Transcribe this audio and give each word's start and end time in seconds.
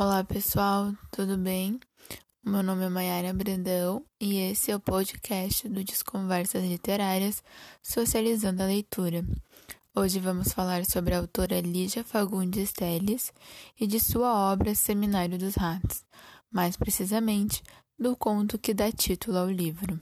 Olá 0.00 0.22
pessoal, 0.22 0.94
tudo 1.10 1.36
bem? 1.36 1.80
Meu 2.44 2.62
nome 2.62 2.84
é 2.84 2.88
Mayara 2.88 3.32
Brandão 3.32 4.00
e 4.20 4.36
esse 4.36 4.70
é 4.70 4.76
o 4.76 4.78
podcast 4.78 5.68
do 5.68 5.82
Desconversas 5.82 6.62
Literárias 6.62 7.42
Socializando 7.82 8.62
a 8.62 8.66
Leitura. 8.66 9.24
Hoje 9.96 10.20
vamos 10.20 10.52
falar 10.52 10.84
sobre 10.84 11.14
a 11.14 11.18
autora 11.18 11.60
Lígia 11.60 12.04
Fagundes 12.04 12.72
Telles 12.72 13.32
e 13.76 13.88
de 13.88 13.98
sua 13.98 14.52
obra 14.52 14.72
Seminário 14.72 15.36
dos 15.36 15.56
Ratos, 15.56 16.04
mais 16.48 16.76
precisamente 16.76 17.60
do 17.98 18.14
conto 18.14 18.56
que 18.56 18.72
dá 18.72 18.92
título 18.92 19.38
ao 19.38 19.50
livro. 19.50 20.00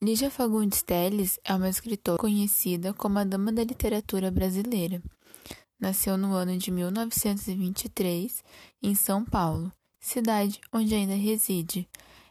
Lígia 0.00 0.30
Fagundes 0.30 0.84
Telles 0.84 1.40
é 1.42 1.52
uma 1.52 1.68
escritora 1.68 2.18
conhecida 2.18 2.94
como 2.94 3.18
a 3.18 3.24
Dama 3.24 3.52
da 3.52 3.64
Literatura 3.64 4.30
Brasileira 4.30 5.02
Nasceu 5.80 6.18
no 6.18 6.34
ano 6.34 6.58
de 6.58 6.70
1923 6.70 8.44
em 8.82 8.94
São 8.94 9.24
Paulo, 9.24 9.72
cidade 9.98 10.60
onde 10.70 10.94
ainda 10.94 11.14
reside. 11.14 11.88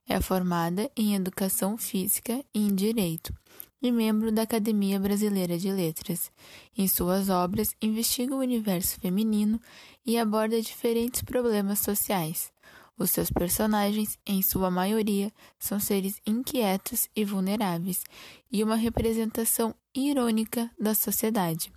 É 0.07 0.21
formada 0.21 0.89
em 0.95 1.15
Educação 1.15 1.77
Física 1.77 2.43
e 2.53 2.59
em 2.59 2.75
Direito 2.75 3.33
e 3.81 3.91
membro 3.91 4.31
da 4.31 4.43
Academia 4.43 4.99
Brasileira 4.99 5.57
de 5.57 5.71
Letras. 5.71 6.31
Em 6.77 6.87
suas 6.87 7.29
obras, 7.29 7.75
investiga 7.81 8.35
o 8.35 8.39
universo 8.39 8.99
feminino 8.99 9.59
e 10.05 10.17
aborda 10.17 10.61
diferentes 10.61 11.21
problemas 11.21 11.79
sociais. 11.79 12.51
Os 12.97 13.11
seus 13.11 13.31
personagens, 13.31 14.19
em 14.27 14.41
sua 14.41 14.69
maioria, 14.69 15.31
são 15.57 15.79
seres 15.79 16.21
inquietos 16.27 17.07
e 17.15 17.23
vulneráveis, 17.23 18.03
e 18.51 18.61
uma 18.61 18.75
representação 18.75 19.73
irônica 19.95 20.69
da 20.77 20.93
sociedade. 20.93 21.71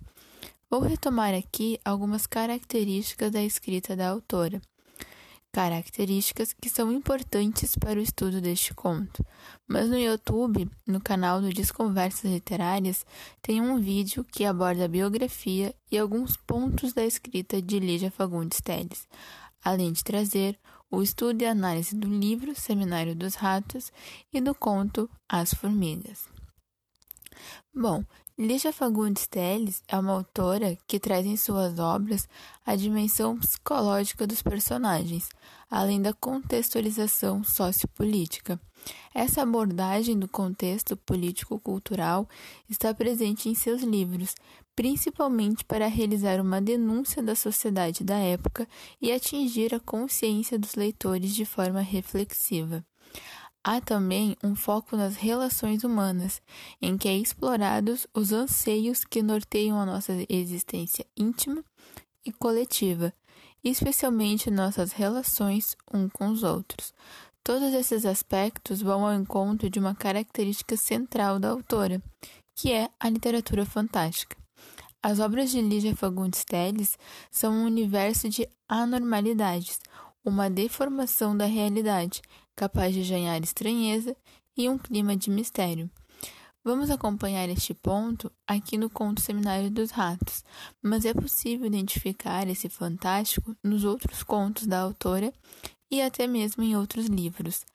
Vou 0.73 0.81
retomar 0.81 1.35
aqui 1.35 1.79
algumas 1.85 2.25
características 2.25 3.31
da 3.31 3.43
escrita 3.43 3.95
da 3.95 4.09
autora. 4.09 4.59
Características 5.51 6.51
que 6.51 6.67
são 6.67 6.91
importantes 6.91 7.75
para 7.75 7.99
o 7.99 8.01
estudo 8.01 8.41
deste 8.41 8.73
conto. 8.73 9.23
Mas 9.67 9.87
no 9.87 9.99
YouTube, 9.99 10.67
no 10.87 10.99
canal 10.99 11.39
do 11.39 11.49
Desconversas 11.49 12.23
Literárias, 12.31 13.05
tem 13.39 13.61
um 13.61 13.79
vídeo 13.79 14.23
que 14.23 14.45
aborda 14.45 14.85
a 14.85 14.87
biografia 14.87 15.75
e 15.91 15.97
alguns 15.99 16.35
pontos 16.37 16.91
da 16.91 17.05
escrita 17.05 17.61
de 17.61 17.79
Lígia 17.79 18.09
Fagundes 18.09 18.59
Telles, 18.59 19.07
além 19.63 19.91
de 19.91 20.03
trazer 20.03 20.57
o 20.89 21.03
estudo 21.03 21.43
e 21.43 21.45
análise 21.45 21.95
do 21.95 22.07
livro 22.07 22.59
Seminário 22.59 23.15
dos 23.15 23.35
Ratos 23.35 23.91
e 24.33 24.41
do 24.41 24.55
conto 24.55 25.07
As 25.29 25.53
Formigas. 25.53 26.27
Bom, 27.75 28.03
Lígia 28.35 28.73
Fagundes 28.73 29.27
Telles 29.27 29.83
é 29.87 29.95
uma 29.95 30.13
autora 30.13 30.75
que 30.87 30.99
traz 30.99 31.23
em 31.23 31.37
suas 31.37 31.77
obras 31.77 32.27
a 32.65 32.75
dimensão 32.75 33.37
psicológica 33.37 34.25
dos 34.25 34.41
personagens, 34.41 35.29
além 35.69 36.01
da 36.01 36.13
contextualização 36.13 37.43
sociopolítica. 37.43 38.59
Essa 39.13 39.43
abordagem 39.43 40.17
do 40.17 40.27
contexto 40.27 40.97
político-cultural 40.97 42.27
está 42.67 42.91
presente 42.91 43.49
em 43.49 43.53
seus 43.53 43.83
livros, 43.83 44.33
principalmente 44.75 45.63
para 45.63 45.85
realizar 45.85 46.41
uma 46.41 46.59
denúncia 46.59 47.21
da 47.21 47.35
sociedade 47.35 48.03
da 48.03 48.17
época 48.17 48.67
e 48.99 49.11
atingir 49.11 49.75
a 49.75 49.79
consciência 49.79 50.57
dos 50.57 50.73
leitores 50.73 51.35
de 51.35 51.45
forma 51.45 51.81
reflexiva. 51.81 52.83
Há 53.65 53.79
também 53.79 54.35
um 54.43 54.55
foco 54.55 54.97
nas 54.97 55.15
relações 55.15 55.85
humanas, 55.85 56.41
em 56.81 56.97
que 56.97 57.07
é 57.07 57.15
explorados 57.17 58.05
os 58.13 58.33
anseios 58.33 59.05
que 59.05 59.23
norteiam 59.23 59.79
a 59.79 59.85
nossa 59.85 60.11
existência 60.27 61.05
íntima 61.15 61.63
e 62.25 62.31
coletiva, 62.33 63.13
especialmente 63.63 64.51
nossas 64.51 64.91
relações 64.91 65.77
um 65.93 66.09
com 66.09 66.27
os 66.27 66.43
outros. 66.43 66.93
Todos 67.41 67.73
esses 67.73 68.05
aspectos 68.05 68.81
vão 68.81 69.05
ao 69.05 69.13
encontro 69.13 69.69
de 69.69 69.79
uma 69.79 69.95
característica 69.95 70.75
central 70.75 71.39
da 71.39 71.49
autora, 71.49 72.01
que 72.53 72.71
é 72.71 72.89
a 72.99 73.09
literatura 73.09 73.65
fantástica. 73.65 74.35
As 75.01 75.19
obras 75.19 75.51
de 75.51 75.61
Lígia 75.61 75.95
Fagundes 75.95 76.43
Telles 76.43 76.97
são 77.31 77.53
um 77.53 77.65
universo 77.65 78.29
de 78.29 78.47
anormalidades, 78.67 79.79
uma 80.23 80.49
deformação 80.49 81.35
da 81.35 81.45
realidade, 81.45 82.21
capaz 82.55 82.93
de 82.93 83.03
ganhar 83.03 83.41
estranheza 83.41 84.15
e 84.55 84.69
um 84.69 84.77
clima 84.77 85.15
de 85.15 85.29
mistério. 85.29 85.89
Vamos 86.65 86.89
acompanhar 86.89 87.49
este 87.49 87.73
ponto 87.73 88.31
aqui 88.47 88.77
no 88.77 88.89
conto 88.89 89.19
Seminário 89.19 89.69
dos 89.69 89.91
Ratos, 89.91 90.45
mas 90.81 91.03
é 91.03 91.13
possível 91.13 91.67
identificar 91.67 92.47
esse 92.47 92.69
fantástico 92.69 93.53
nos 93.61 93.83
outros 93.83 94.23
contos 94.23 94.65
da 94.65 94.79
autora 94.79 95.33
e 95.91 96.01
até 96.01 96.25
mesmo 96.25 96.63
em 96.63 96.75
outros 96.77 97.07
livros. 97.07 97.65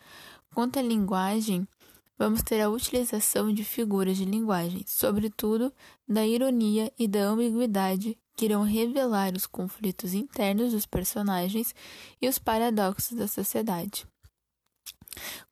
Quanto 0.54 0.78
à 0.78 0.82
linguagem, 0.82 1.68
vamos 2.16 2.42
ter 2.42 2.62
a 2.62 2.70
utilização 2.70 3.52
de 3.52 3.62
figuras 3.62 4.16
de 4.16 4.24
linguagem, 4.24 4.82
sobretudo 4.86 5.70
da 6.08 6.26
ironia 6.26 6.90
e 6.98 7.06
da 7.06 7.24
ambiguidade 7.24 8.16
que 8.34 8.46
irão 8.46 8.62
revelar 8.62 9.34
os 9.34 9.46
conflitos 9.46 10.14
internos 10.14 10.72
dos 10.72 10.86
personagens 10.86 11.74
e 12.22 12.26
os 12.26 12.38
paradoxos 12.38 13.18
da 13.18 13.28
sociedade. 13.28 14.06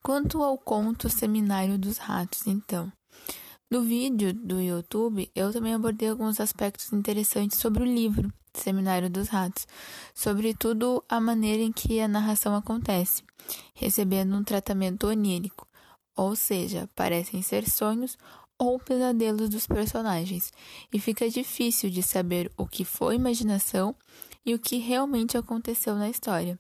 Quanto 0.03 0.43
ao 0.43 0.57
conto 0.57 1.09
Seminário 1.09 1.79
dos 1.79 1.99
Ratos, 1.99 2.47
então. 2.47 2.93
No 3.69 3.83
vídeo 3.83 4.33
do 4.33 4.61
YouTube, 4.61 5.29
eu 5.35 5.53
também 5.53 5.75
abordei 5.75 6.09
alguns 6.09 6.41
aspectos 6.41 6.93
interessantes 6.93 7.59
sobre 7.59 7.83
o 7.83 7.87
livro 7.87 8.33
Seminário 8.55 9.11
dos 9.11 9.29
Ratos, 9.29 9.67
sobretudo 10.15 11.05
a 11.09 11.21
maneira 11.21 11.63
em 11.63 11.73
que 11.73 12.01
a 12.01 12.09
narração 12.09 12.55
acontece, 12.55 13.25
recebendo 13.75 14.37
um 14.37 14.45
tratamento 14.45 15.09
onírico, 15.09 15.67
ou 16.15 16.37
seja, 16.37 16.89
parecem 16.95 17.43
ser 17.43 17.69
sonhos 17.69 18.17
ou 18.59 18.79
pesadelos 18.79 19.51
dos 19.51 19.67
personagens, 19.67 20.53
e 20.93 20.99
fica 20.99 21.29
difícil 21.29 21.91
de 21.91 22.03
saber 22.03 22.51
o 22.57 22.67
que 22.67 22.85
foi 22.85 23.17
imaginação 23.17 23.95
e 24.45 24.55
o 24.55 24.59
que 24.59 24.79
realmente 24.79 25.37
aconteceu 25.37 25.95
na 25.97 26.09
história. 26.09 26.59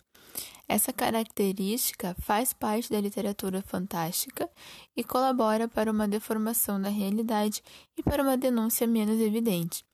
Essa 0.68 0.92
característica 0.92 2.16
faz 2.18 2.52
parte 2.52 2.90
da 2.90 3.00
literatura 3.00 3.62
fantástica 3.62 4.50
e 4.96 5.04
colabora 5.04 5.68
para 5.68 5.90
uma 5.90 6.08
deformação 6.08 6.80
da 6.80 6.88
realidade 6.88 7.62
e 7.96 8.02
para 8.02 8.22
uma 8.22 8.36
denúncia 8.36 8.86
menos 8.86 9.20
evidente. 9.20 9.84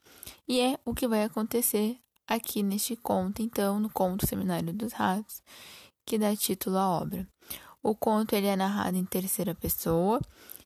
E 0.48 0.60
é 0.60 0.78
o 0.84 0.94
que 0.94 1.06
vai 1.06 1.24
acontecer 1.24 1.98
aqui 2.26 2.62
neste 2.62 2.96
conto, 2.96 3.42
então, 3.42 3.78
no 3.78 3.90
conto 3.90 4.26
Seminário 4.26 4.72
dos 4.72 4.92
Ratos, 4.92 5.42
que 6.06 6.18
dá 6.18 6.34
título 6.34 6.78
à 6.78 6.88
obra. 6.88 7.28
O 7.82 7.94
conto 7.94 8.34
ele 8.34 8.46
é 8.46 8.56
narrado 8.56 8.96
em 8.96 9.04
terceira 9.04 9.54
pessoa 9.54 10.20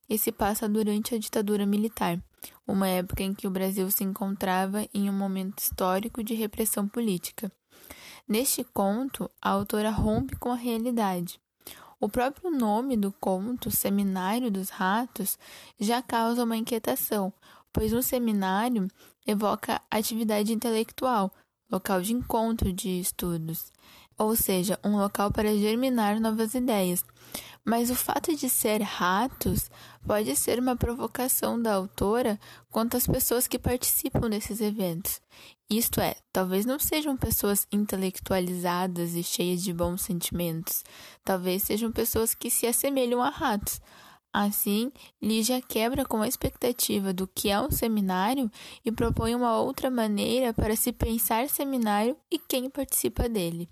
e 0.09 0.19
se 0.19 0.31
passa 0.31 0.69
durante 0.69 1.15
a 1.15 1.19
ditadura 1.19 1.67
militar, 1.67 2.23
uma 2.67 2.87
época 2.87 3.23
em 3.23 3.35
que 3.35 3.47
o 3.47 3.51
Brasil 3.51 3.91
se 3.91 4.05
encontrava 4.05 4.87
em 4.95 5.11
um 5.11 5.13
momento 5.13 5.59
histórico 5.59 6.23
de 6.23 6.35
repressão 6.35 6.87
política. 6.87 7.51
Neste 8.29 8.65
conto, 8.65 9.31
a 9.41 9.51
autora 9.51 9.91
rompe 9.91 10.37
com 10.37 10.51
a 10.51 10.57
realidade. 10.57 11.41
O 11.99 12.09
próprio 12.09 12.51
nome 12.51 12.97
do 12.97 13.11
conto, 13.13 13.71
Seminário 13.71 14.51
dos 14.51 14.69
Ratos, 14.69 15.39
já 15.81 16.03
causa 16.03 16.45
uma 16.45 16.57
inquietação, 16.57 17.33
pois 17.73 17.93
um 17.93 18.03
seminário 18.03 18.89
evoca 19.27 19.81
atividade 19.91 20.53
intelectual, 20.53 21.33
local 21.71 22.03
de 22.03 22.13
encontro 22.13 22.73
de 22.73 23.01
estudos, 23.01 23.73
ou 24.19 24.37
seja, 24.37 24.79
um 24.85 24.97
local 24.97 25.31
para 25.31 25.57
germinar 25.57 26.21
novas 26.21 26.55
ideias. 26.55 27.05
Mas 27.65 27.91
o 27.91 27.95
fato 27.95 28.35
de 28.37 28.49
ser 28.49 28.83
ratos 28.83 29.71
pode 30.06 30.34
ser 30.37 30.59
uma 30.59 30.77
provocação 30.77 31.61
da 31.61 31.75
autora 31.75 32.39
quanto 32.71 32.97
às 32.97 33.06
pessoas 33.06 33.49
que 33.49 33.59
participam 33.59 34.31
desses 34.31 34.61
eventos. 34.61 35.21
Isto 35.69 36.00
é, 36.00 36.15
talvez 36.33 36.65
não 36.65 36.78
sejam 36.78 37.17
pessoas 37.17 37.67
intelectualizadas 37.72 39.15
e 39.15 39.22
cheias 39.22 39.62
de 39.62 39.72
bons 39.72 40.03
sentimentos, 40.03 40.84
talvez 41.25 41.65
sejam 41.65 41.91
pessoas 41.91 42.34
que 42.34 42.48
se 42.48 42.66
assemelham 42.66 43.21
a 43.21 43.31
ratos. 43.31 43.81
Assim, 44.33 44.92
Lígia 45.21 45.60
quebra 45.63 46.04
com 46.04 46.21
a 46.22 46.28
expectativa 46.28 47.13
do 47.13 47.27
que 47.27 47.48
é 47.48 47.59
um 47.60 47.71
seminário 47.71 48.51
e 48.84 48.92
propõe 48.92 49.34
uma 49.34 49.59
outra 49.59 49.91
maneira 49.91 50.53
para 50.53 50.77
se 50.77 50.92
pensar 50.92 51.48
seminário 51.48 52.16
e 52.31 52.39
quem 52.39 52.71
participa 52.71 53.28
dele. 53.28 53.69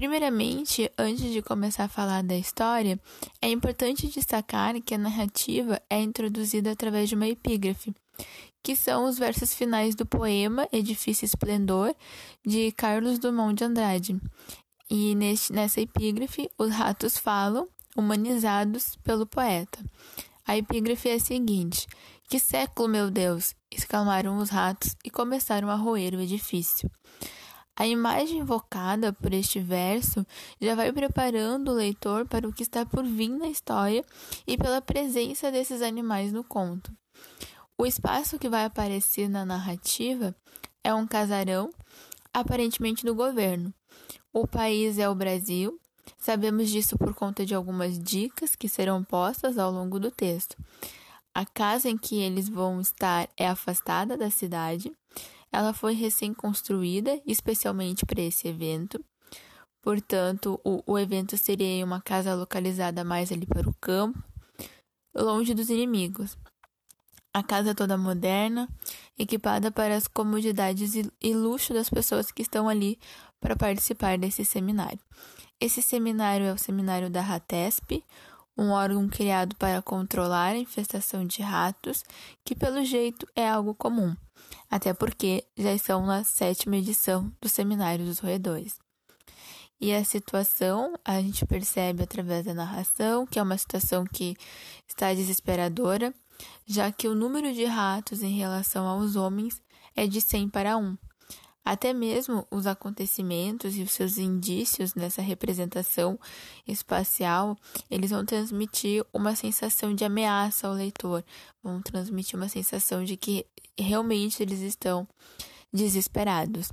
Primeiramente, 0.00 0.90
antes 0.96 1.30
de 1.30 1.42
começar 1.42 1.84
a 1.84 1.88
falar 1.88 2.22
da 2.22 2.34
história, 2.34 2.98
é 3.38 3.50
importante 3.50 4.08
destacar 4.08 4.80
que 4.80 4.94
a 4.94 4.98
narrativa 4.98 5.78
é 5.90 6.00
introduzida 6.00 6.72
através 6.72 7.10
de 7.10 7.14
uma 7.14 7.28
epígrafe, 7.28 7.94
que 8.62 8.74
são 8.74 9.04
os 9.04 9.18
versos 9.18 9.52
finais 9.52 9.94
do 9.94 10.06
poema 10.06 10.66
Edifício 10.72 11.26
Esplendor, 11.26 11.94
de 12.42 12.72
Carlos 12.72 13.18
Drummond 13.18 13.56
de 13.56 13.64
Andrade. 13.64 14.18
E 14.88 15.14
neste, 15.14 15.52
nessa 15.52 15.82
epígrafe, 15.82 16.48
os 16.56 16.70
ratos 16.70 17.18
falam, 17.18 17.68
humanizados 17.94 18.96
pelo 19.04 19.26
poeta. 19.26 19.84
A 20.46 20.56
epígrafe 20.56 21.10
é 21.10 21.16
a 21.16 21.20
seguinte: 21.20 21.86
Que 22.26 22.38
século, 22.38 22.88
meu 22.88 23.10
Deus! 23.10 23.54
exclamaram 23.70 24.38
os 24.38 24.48
ratos 24.48 24.96
e 25.04 25.10
começaram 25.10 25.68
a 25.68 25.74
roer 25.74 26.14
o 26.14 26.22
edifício. 26.22 26.90
A 27.80 27.86
imagem 27.86 28.40
invocada 28.40 29.10
por 29.10 29.32
este 29.32 29.58
verso 29.58 30.26
já 30.60 30.74
vai 30.74 30.92
preparando 30.92 31.70
o 31.70 31.74
leitor 31.74 32.28
para 32.28 32.46
o 32.46 32.52
que 32.52 32.62
está 32.62 32.84
por 32.84 33.02
vir 33.02 33.30
na 33.30 33.48
história 33.48 34.04
e 34.46 34.58
pela 34.58 34.82
presença 34.82 35.50
desses 35.50 35.80
animais 35.80 36.30
no 36.30 36.44
conto. 36.44 36.92
O 37.78 37.86
espaço 37.86 38.38
que 38.38 38.50
vai 38.50 38.66
aparecer 38.66 39.30
na 39.30 39.46
narrativa 39.46 40.36
é 40.84 40.92
um 40.92 41.06
casarão, 41.06 41.70
aparentemente 42.34 43.02
do 43.02 43.14
governo. 43.14 43.72
O 44.30 44.46
país 44.46 44.98
é 44.98 45.08
o 45.08 45.14
Brasil. 45.14 45.80
Sabemos 46.18 46.68
disso 46.68 46.98
por 46.98 47.14
conta 47.14 47.46
de 47.46 47.54
algumas 47.54 47.98
dicas 47.98 48.54
que 48.54 48.68
serão 48.68 49.02
postas 49.02 49.56
ao 49.56 49.72
longo 49.72 49.98
do 49.98 50.10
texto. 50.10 50.54
A 51.34 51.46
casa 51.46 51.88
em 51.88 51.96
que 51.96 52.20
eles 52.20 52.46
vão 52.46 52.78
estar 52.78 53.26
é 53.38 53.48
afastada 53.48 54.18
da 54.18 54.28
cidade. 54.30 54.92
Ela 55.52 55.72
foi 55.72 55.94
recém-construída, 55.94 57.20
especialmente 57.26 58.06
para 58.06 58.20
esse 58.20 58.46
evento. 58.46 59.04
Portanto, 59.82 60.60
o, 60.64 60.82
o 60.86 60.98
evento 60.98 61.36
seria 61.36 61.66
em 61.66 61.84
uma 61.84 62.00
casa 62.00 62.34
localizada 62.34 63.02
mais 63.02 63.32
ali 63.32 63.46
para 63.46 63.68
o 63.68 63.74
campo, 63.80 64.22
longe 65.14 65.54
dos 65.54 65.70
inimigos. 65.70 66.36
A 67.32 67.42
casa 67.42 67.74
toda 67.74 67.96
moderna, 67.96 68.68
equipada 69.18 69.70
para 69.70 69.96
as 69.96 70.06
comodidades 70.06 70.94
e, 70.94 71.10
e 71.20 71.34
luxo 71.34 71.72
das 71.72 71.88
pessoas 71.88 72.30
que 72.30 72.42
estão 72.42 72.68
ali 72.68 72.98
para 73.40 73.56
participar 73.56 74.18
desse 74.18 74.44
seminário. 74.44 75.00
Esse 75.60 75.80
seminário 75.80 76.46
é 76.46 76.52
o 76.52 76.58
seminário 76.58 77.08
da 77.08 77.20
RATESP, 77.20 78.04
um 78.56 78.70
órgão 78.70 79.08
criado 79.08 79.56
para 79.56 79.80
controlar 79.80 80.50
a 80.50 80.58
infestação 80.58 81.24
de 81.24 81.40
ratos, 81.40 82.04
que 82.44 82.54
pelo 82.54 82.84
jeito 82.84 83.26
é 83.34 83.48
algo 83.48 83.74
comum 83.74 84.14
até 84.70 84.94
porque 84.94 85.44
já 85.56 85.74
estão 85.74 86.06
na 86.06 86.22
sétima 86.22 86.76
edição 86.76 87.32
do 87.40 87.48
Seminário 87.48 88.04
dos 88.04 88.20
Roedores. 88.20 88.78
E 89.80 89.94
a 89.94 90.04
situação 90.04 90.94
a 91.04 91.20
gente 91.20 91.44
percebe 91.46 92.02
através 92.02 92.44
da 92.44 92.54
narração, 92.54 93.26
que 93.26 93.38
é 93.38 93.42
uma 93.42 93.56
situação 93.56 94.04
que 94.04 94.36
está 94.86 95.12
desesperadora, 95.14 96.14
já 96.66 96.92
que 96.92 97.08
o 97.08 97.14
número 97.14 97.52
de 97.52 97.64
ratos 97.64 98.22
em 98.22 98.36
relação 98.36 98.86
aos 98.86 99.16
homens 99.16 99.60
é 99.96 100.06
de 100.06 100.20
100 100.20 100.50
para 100.50 100.76
1. 100.76 100.96
Até 101.64 101.92
mesmo 101.92 102.46
os 102.50 102.66
acontecimentos 102.66 103.76
e 103.76 103.82
os 103.82 103.92
seus 103.92 104.18
indícios 104.18 104.94
nessa 104.94 105.20
representação 105.20 106.18
espacial, 106.66 107.56
eles 107.90 108.10
vão 108.10 108.24
transmitir 108.24 109.04
uma 109.12 109.36
sensação 109.36 109.94
de 109.94 110.04
ameaça 110.04 110.66
ao 110.66 110.74
leitor, 110.74 111.24
vão 111.62 111.82
transmitir 111.82 112.36
uma 112.36 112.48
sensação 112.48 113.04
de 113.04 113.16
que 113.16 113.46
realmente 113.78 114.42
eles 114.42 114.60
estão 114.60 115.06
desesperados. 115.72 116.72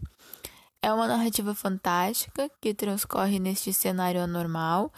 É 0.81 0.91
uma 0.91 1.07
narrativa 1.07 1.53
fantástica 1.53 2.49
que 2.61 2.73
transcorre 2.73 3.39
neste 3.39 3.73
cenário 3.73 4.21
anormal, 4.21 4.91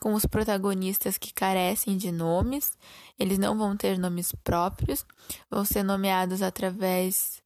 com 0.00 0.14
os 0.14 0.24
protagonistas 0.24 1.18
que 1.18 1.32
carecem 1.32 1.96
de 1.96 2.10
nomes, 2.10 2.72
eles 3.18 3.38
não 3.38 3.56
vão 3.56 3.76
ter 3.76 3.98
nomes 3.98 4.32
próprios, 4.42 5.04
vão 5.50 5.62
ser 5.64 5.82
nomeados 5.82 6.40
através 6.40 7.39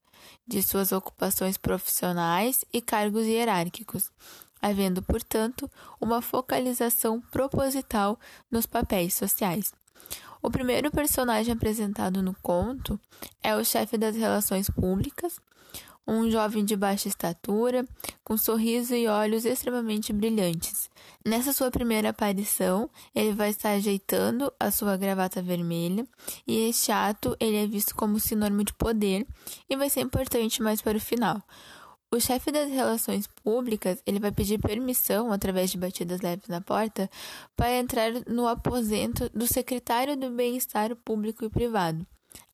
de 0.47 0.63
suas 0.63 0.93
ocupações 0.93 1.57
profissionais 1.57 2.65
e 2.73 2.81
cargos 2.81 3.27
hierárquicos, 3.27 4.11
havendo, 4.61 5.03
portanto, 5.03 5.71
uma 6.01 6.23
focalização 6.23 7.21
proposital 7.21 8.19
nos 8.51 8.67
papéis 8.67 9.15
sociais. 9.15 9.73
O 10.43 10.51
primeiro 10.51 10.91
personagem 10.91 11.55
apresentado 11.55 12.23
no 12.23 12.35
conto 12.43 13.01
é 13.43 13.57
o 13.57 13.65
chefe 13.65 13.97
das 13.97 14.15
relações 14.15 14.69
públicas, 14.69 15.41
um 16.07 16.31
jovem 16.31 16.65
de 16.65 16.77
baixa 16.77 17.09
estatura, 17.09 17.87
com 18.23 18.37
sorriso 18.37 18.95
e 18.95 19.07
olhos 19.07 19.45
extremamente 19.45 20.13
brilhantes. 20.13 20.91
Nessa 21.25 21.53
sua 21.53 21.71
primeira 21.71 22.11
aparição, 22.11 22.91
ele 23.15 23.33
vai 23.33 23.51
estar 23.51 23.71
ajeitando 23.71 24.53
a 24.61 24.71
sua 24.71 24.97
gravata 24.97 25.43
vermelha, 25.43 26.07
e 26.47 26.69
este 26.69 26.93
ato 26.93 27.37
ele 27.41 27.57
é 27.57 27.67
visto 27.67 27.95
como 27.95 28.21
sinônimo 28.21 28.65
de 28.65 28.75
poder 28.75 29.27
e 29.69 29.77
vai 29.77 29.89
ser 29.89 30.01
importante 30.01 30.63
mais 30.63 30.83
para 30.83 30.99
o 30.99 31.01
final. 31.01 31.43
O 32.13 32.21
chefe 32.21 32.53
das 32.53 32.71
relações 32.71 33.27
públicas, 33.27 34.01
ele 34.07 34.21
vai 34.21 34.31
pedir 34.31 34.61
permissão 34.61 35.33
através 35.33 35.73
de 35.73 35.79
batidas 35.79 36.21
leves 36.21 36.47
na 36.47 36.61
porta 36.61 37.11
para 37.57 37.77
entrar 37.77 38.13
no 38.29 38.47
aposento 38.47 39.29
do 39.31 39.49
secretário 39.49 40.17
do 40.17 40.31
Bem-estar 40.31 40.95
Público 40.95 41.45
e 41.45 41.49
Privado 41.49 42.07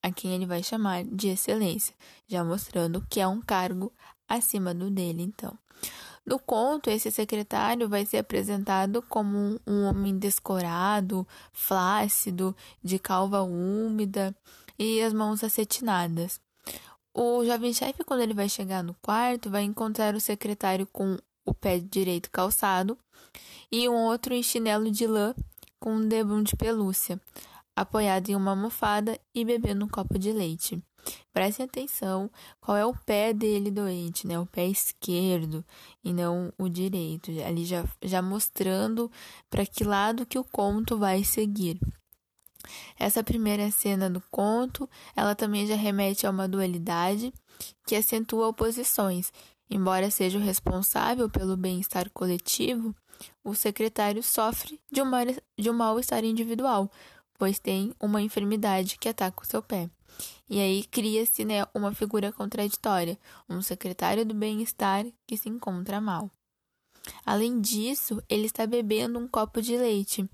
a 0.03 0.11
quem 0.11 0.35
ele 0.35 0.47
vai 0.47 0.63
chamar 0.63 1.05
de 1.05 1.29
excelência, 1.29 1.95
já 2.27 2.45
mostrando 2.45 3.05
que 3.09 3.21
é 3.21 3.27
um 3.27 3.41
cargo 3.41 3.93
acima 4.29 4.75
do 4.75 4.91
dele, 4.91 5.23
então. 5.23 5.57
No 6.25 6.39
conto, 6.39 6.91
esse 6.91 7.11
secretário 7.11 7.89
vai 7.89 8.05
ser 8.05 8.19
apresentado 8.19 9.03
como 9.03 9.61
um 9.67 9.85
homem 9.85 10.19
descorado, 10.19 11.27
flácido, 11.53 12.55
de 12.83 12.99
calva 12.99 13.43
úmida 13.43 14.37
e 14.79 15.03
as 15.03 15.13
mãos 15.13 15.43
acetinadas. 15.43 16.41
O 17.13 17.45
jovem 17.45 17.73
chefe, 17.73 18.05
quando 18.05 18.21
ele 18.21 18.35
vai 18.35 18.49
chegar 18.49 18.85
no 18.85 18.95
quarto, 19.03 19.51
vai 19.51 19.63
encontrar 19.63 20.15
o 20.15 20.21
secretário 20.21 20.87
com 20.87 21.19
o 21.45 21.53
pé 21.53 21.81
direito 21.81 22.31
calçado 22.31 22.97
e 23.73 23.89
um 23.89 23.95
outro 23.95 24.33
em 24.33 24.43
chinelo 24.43 24.91
de 24.91 25.07
lã 25.07 25.35
com 25.81 25.95
um 25.95 26.07
debum 26.07 26.43
de 26.43 26.55
pelúcia 26.55 27.21
apoiado 27.81 28.29
em 28.29 28.37
uma 28.37 28.51
almofada 28.51 29.19
e 29.35 29.45
bebendo 29.45 29.85
um 29.85 29.89
copo 29.89 30.19
de 30.19 30.33
leite. 30.33 30.83
Prestem 31.33 31.65
atenção 31.65 32.31
qual 32.61 32.77
é 32.77 32.85
o 32.85 32.95
pé 32.95 33.33
dele 33.33 33.71
doente, 33.71 34.27
né? 34.27 34.39
O 34.39 34.45
pé 34.45 34.67
esquerdo 34.67 35.65
e 36.05 36.13
não 36.13 36.53
o 36.59 36.69
direito. 36.69 37.31
Ali 37.47 37.65
já, 37.65 37.85
já 38.03 38.21
mostrando 38.21 39.11
para 39.49 39.65
que 39.65 39.83
lado 39.83 40.27
que 40.27 40.39
o 40.39 40.45
conto 40.45 40.99
vai 40.99 41.25
seguir. 41.25 41.81
Essa 42.99 43.25
primeira 43.25 43.71
cena 43.71 44.11
do 44.11 44.23
conto, 44.31 44.89
ela 45.17 45.35
também 45.35 45.67
já 45.67 45.75
remete 45.75 46.27
a 46.27 46.31
uma 46.31 46.47
dualidade 46.47 47.33
que 47.87 47.97
acentua 47.97 48.49
oposições. 48.49 49.33
Embora 49.71 50.11
seja 50.11 50.39
o 50.39 50.43
responsável 50.43 51.31
pelo 51.31 51.57
bem-estar 51.57 52.11
coletivo, 52.11 52.95
o 53.43 53.55
secretário 53.55 54.23
sofre 54.23 54.81
de 54.91 55.01
um, 55.01 55.07
de 55.59 55.71
um 55.71 55.73
mal-estar 55.73 56.25
individual, 56.25 56.91
pois 57.41 57.59
tem 57.59 57.95
uma 57.99 58.21
enfermidade 58.21 58.99
que 58.99 59.09
ataca 59.09 59.43
o 59.43 59.47
seu 59.47 59.63
pé. 59.63 59.89
E 60.47 60.61
aí 60.61 60.85
cria-se 60.85 61.43
né, 61.43 61.65
uma 61.75 61.95
figura 61.95 62.31
contraditória, 62.31 63.19
um 63.49 63.63
secretário 63.63 64.27
do 64.27 64.35
bem-estar 64.35 65.07
que 65.27 65.39
se 65.39 65.49
encontra 65.49 66.03
mal. 66.03 66.31
Além 67.25 67.59
disso, 67.59 68.23
ele 68.29 68.45
está 68.45 68.67
bebendo 68.67 69.19
um 69.19 69.27
copo 69.27 69.63
de 69.63 69.75
leite. 69.75 70.29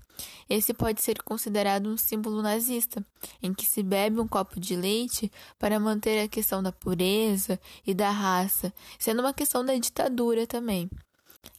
Esse 0.49 0.73
pode 0.73 1.01
ser 1.01 1.23
considerado 1.23 1.87
um 1.87 1.95
símbolo 1.95 2.41
nazista, 2.41 3.01
em 3.41 3.53
que 3.53 3.65
se 3.65 3.81
bebe 3.81 4.19
um 4.19 4.27
copo 4.27 4.59
de 4.59 4.75
leite 4.75 5.31
para 5.57 5.79
manter 5.79 6.21
a 6.21 6.27
questão 6.27 6.61
da 6.61 6.73
pureza 6.73 7.57
e 7.85 7.93
da 7.93 8.11
raça, 8.11 8.73
sendo 8.99 9.21
uma 9.21 9.33
questão 9.33 9.63
da 9.63 9.73
ditadura 9.75 10.45
também. 10.45 10.89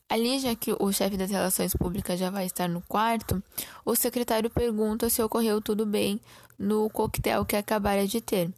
Ali, 0.09 0.38
já 0.38 0.55
que 0.55 0.75
o 0.79 0.91
chefe 0.91 1.19
das 1.19 1.31
relações 1.31 1.75
públicas 1.75 2.19
já 2.19 2.31
vai 2.31 2.47
estar 2.47 2.67
no 2.67 2.81
quarto, 2.83 3.43
o 3.85 3.95
secretário 3.95 4.49
pergunta 4.49 5.11
se 5.11 5.23
ocorreu 5.23 5.61
tudo 5.61 5.85
bem 5.85 6.19
no 6.59 6.88
coquetel 6.88 7.45
que 7.45 7.55
acabara 7.55 8.07
de 8.07 8.21
ter. 8.21 8.50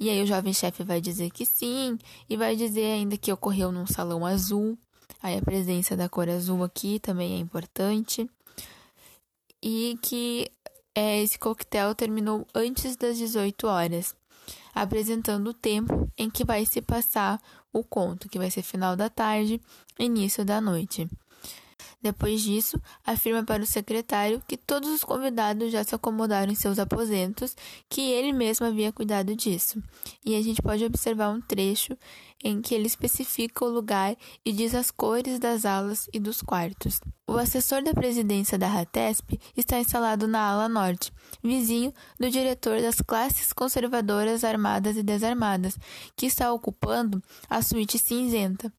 E 0.00 0.10
aí 0.10 0.22
o 0.22 0.26
jovem 0.26 0.52
chefe 0.52 0.82
vai 0.82 1.00
dizer 1.00 1.30
que 1.30 1.46
sim, 1.46 1.96
e 2.28 2.36
vai 2.36 2.56
dizer 2.56 2.92
ainda 2.92 3.16
que 3.16 3.32
ocorreu 3.32 3.70
num 3.70 3.86
salão 3.86 4.26
azul. 4.26 4.76
Aí 5.22 5.38
a 5.38 5.42
presença 5.42 5.96
da 5.96 6.08
cor 6.08 6.28
azul 6.28 6.64
aqui 6.64 6.98
também 6.98 7.34
é 7.34 7.38
importante. 7.38 8.28
E 9.62 9.96
que 10.02 10.50
é, 10.94 11.22
esse 11.22 11.38
coquetel 11.38 11.94
terminou 11.94 12.44
antes 12.54 12.96
das 12.96 13.16
18 13.18 13.66
horas 13.68 14.16
apresentando 14.74 15.48
o 15.48 15.54
tempo 15.54 16.08
em 16.16 16.30
que 16.30 16.44
vai 16.44 16.64
se 16.64 16.80
passar 16.80 17.40
o 17.72 17.84
conto, 17.84 18.28
que 18.28 18.38
vai 18.38 18.50
ser 18.50 18.62
final 18.62 18.96
da 18.96 19.08
tarde, 19.08 19.60
início 19.98 20.44
da 20.44 20.60
noite. 20.60 21.08
Depois 22.00 22.40
disso, 22.42 22.80
afirma 23.04 23.42
para 23.42 23.62
o 23.62 23.66
secretário 23.66 24.40
que 24.46 24.56
todos 24.56 24.88
os 24.88 25.02
convidados 25.02 25.72
já 25.72 25.82
se 25.82 25.94
acomodaram 25.94 26.52
em 26.52 26.54
seus 26.54 26.78
aposentos, 26.78 27.56
que 27.88 28.00
ele 28.12 28.32
mesmo 28.32 28.66
havia 28.66 28.92
cuidado 28.92 29.34
disso. 29.34 29.82
E 30.24 30.36
a 30.36 30.42
gente 30.42 30.62
pode 30.62 30.84
observar 30.84 31.30
um 31.30 31.40
trecho 31.40 31.96
em 32.42 32.60
que 32.60 32.74
ele 32.74 32.86
especifica 32.86 33.64
o 33.64 33.68
lugar 33.68 34.16
e 34.44 34.52
diz 34.52 34.74
as 34.74 34.90
cores 34.90 35.38
das 35.38 35.64
alas 35.64 36.08
e 36.12 36.20
dos 36.20 36.40
quartos. 36.40 37.00
O 37.26 37.36
assessor 37.36 37.82
da 37.82 37.92
presidência 37.92 38.56
da 38.56 38.68
RATESP 38.68 39.38
está 39.56 39.78
instalado 39.78 40.26
na 40.26 40.40
ala 40.40 40.68
norte, 40.68 41.12
vizinho 41.42 41.92
do 42.18 42.30
diretor 42.30 42.80
das 42.80 43.00
classes 43.00 43.52
conservadoras 43.52 44.44
armadas 44.44 44.96
e 44.96 45.02
desarmadas, 45.02 45.78
que 46.16 46.26
está 46.26 46.52
ocupando 46.52 47.22
a 47.48 47.60
suíte 47.60 47.98
cinzenta. 47.98 48.72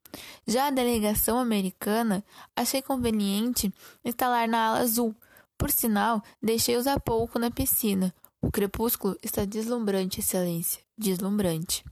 Já 0.48 0.68
a 0.68 0.72
delegação 0.72 1.38
americana 1.38 2.24
achei 2.56 2.82
conveniente 2.82 3.72
instalar 4.04 4.48
na 4.48 4.68
ala 4.68 4.80
azul. 4.80 5.16
Por 5.58 5.70
sinal, 5.70 6.24
deixei-os 6.42 6.88
há 6.88 7.00
pouco 7.00 7.38
na 7.38 7.51
piscina. 7.51 8.13
O 8.42 8.50
crepúsculo 8.50 9.18
está 9.22 9.44
deslumbrante, 9.44 10.22
Excelência, 10.22 10.82
deslumbrante. 10.98 11.84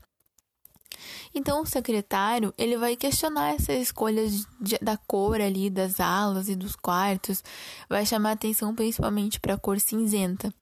Então, 1.34 1.62
o 1.62 1.66
secretário 1.66 2.52
ele 2.56 2.76
vai 2.76 2.96
questionar 2.96 3.54
essas 3.54 3.80
escolhas 3.82 4.46
de, 4.60 4.78
da 4.80 4.96
cor 4.96 5.40
ali 5.40 5.70
das 5.70 6.00
alas 6.00 6.48
e 6.48 6.56
dos 6.56 6.74
quartos, 6.76 7.42
vai 7.88 8.04
chamar 8.04 8.32
atenção 8.32 8.74
principalmente 8.74 9.40
para 9.40 9.54
a 9.54 9.58
cor 9.58 9.80
cinzenta. 9.80 10.52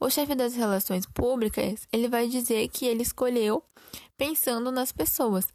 O 0.00 0.10
chefe 0.10 0.34
das 0.34 0.54
relações 0.54 1.06
públicas 1.06 1.86
ele 1.92 2.08
vai 2.08 2.26
dizer 2.26 2.68
que 2.68 2.86
ele 2.86 3.02
escolheu 3.02 3.62
pensando 4.18 4.72
nas 4.72 4.90
pessoas, 4.90 5.46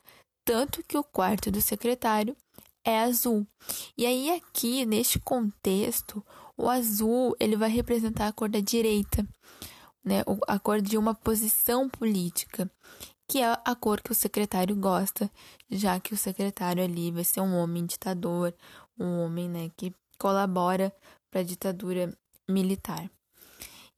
tanto 0.46 0.84
que 0.88 0.98
o 0.98 1.04
quarto 1.04 1.52
do 1.52 1.62
secretário 1.62 2.36
é 2.86 3.02
azul. 3.02 3.46
E 3.98 4.06
aí 4.06 4.30
aqui 4.32 4.86
neste 4.86 5.20
contexto, 5.20 6.26
o 6.56 6.70
azul 6.70 7.36
ele 7.40 7.58
vai 7.58 7.70
representar 7.70 8.28
a 8.28 8.32
cor 8.32 8.48
da 8.48 8.62
direita, 8.62 9.28
né? 10.04 10.24
A 10.48 10.58
cor 10.58 10.82
de 10.82 10.98
uma 10.98 11.14
posição 11.14 11.90
política 11.90 12.72
que 13.28 13.40
é 13.40 13.58
a 13.64 13.76
cor 13.76 14.02
que 14.02 14.12
o 14.12 14.16
secretário 14.16 14.76
gosta, 14.76 15.30
já 15.70 16.00
que 16.00 16.14
o 16.14 16.18
secretário 16.18 16.84
ali 16.84 17.12
vai 17.12 17.24
ser 17.24 17.42
um 17.42 17.56
homem 17.56 17.86
ditador, 17.86 18.54
um 18.98 19.20
homem 19.20 19.50
né, 19.50 19.72
que 19.76 19.94
colabora 20.18 20.94
para 21.30 21.42
a 21.42 21.44
ditadura 21.44 22.18
militar. 22.48 23.10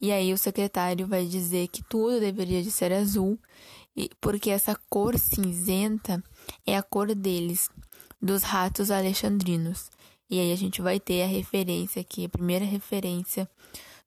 E 0.02 0.12
aí 0.12 0.34
o 0.34 0.38
secretário 0.38 1.06
vai 1.06 1.26
dizer 1.26 1.68
que 1.68 1.84
tudo 1.84 2.20
deveria 2.20 2.64
de 2.64 2.72
ser 2.72 2.92
azul, 2.94 3.38
porque 4.20 4.50
essa 4.50 4.76
cor 4.90 5.18
cinzenta 5.20 6.24
é 6.66 6.78
a 6.78 6.82
cor 6.82 7.14
deles, 7.14 7.70
dos 8.22 8.44
ratos 8.44 8.92
alexandrinos. 8.92 9.90
E 10.30 10.40
aí 10.40 10.52
a 10.52 10.56
gente 10.56 10.82
vai 10.82 11.00
ter 11.00 11.24
a 11.24 11.28
referência 11.28 12.02
aqui, 12.02 12.26
a 12.26 12.30
primeira 12.30 12.64
referência 12.64 13.50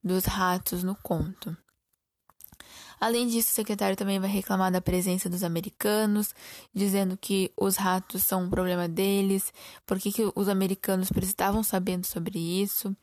dos 0.03 0.25
ratos 0.25 0.83
no 0.83 0.97
conto. 0.97 1.57
Além 3.03 3.27
disso, 3.27 3.51
o 3.51 3.55
secretário 3.55 3.97
também 3.97 4.21
vai 4.21 4.31
reclamar 4.31 4.71
da 4.71 4.81
presença 4.81 5.29
dos 5.29 5.43
americanos, 5.43 6.33
dizendo 6.73 7.17
que 7.17 7.51
os 7.57 7.75
ratos 7.75 8.23
são 8.23 8.45
um 8.45 8.49
problema 8.49 8.89
deles, 8.89 9.53
porque 9.85 10.13
que 10.13 10.31
os 10.37 10.49
americanos 10.49 11.11
precisavam 11.11 11.65
sabendo 11.65 12.07
sobre 12.07 12.39
isso. 12.39 12.97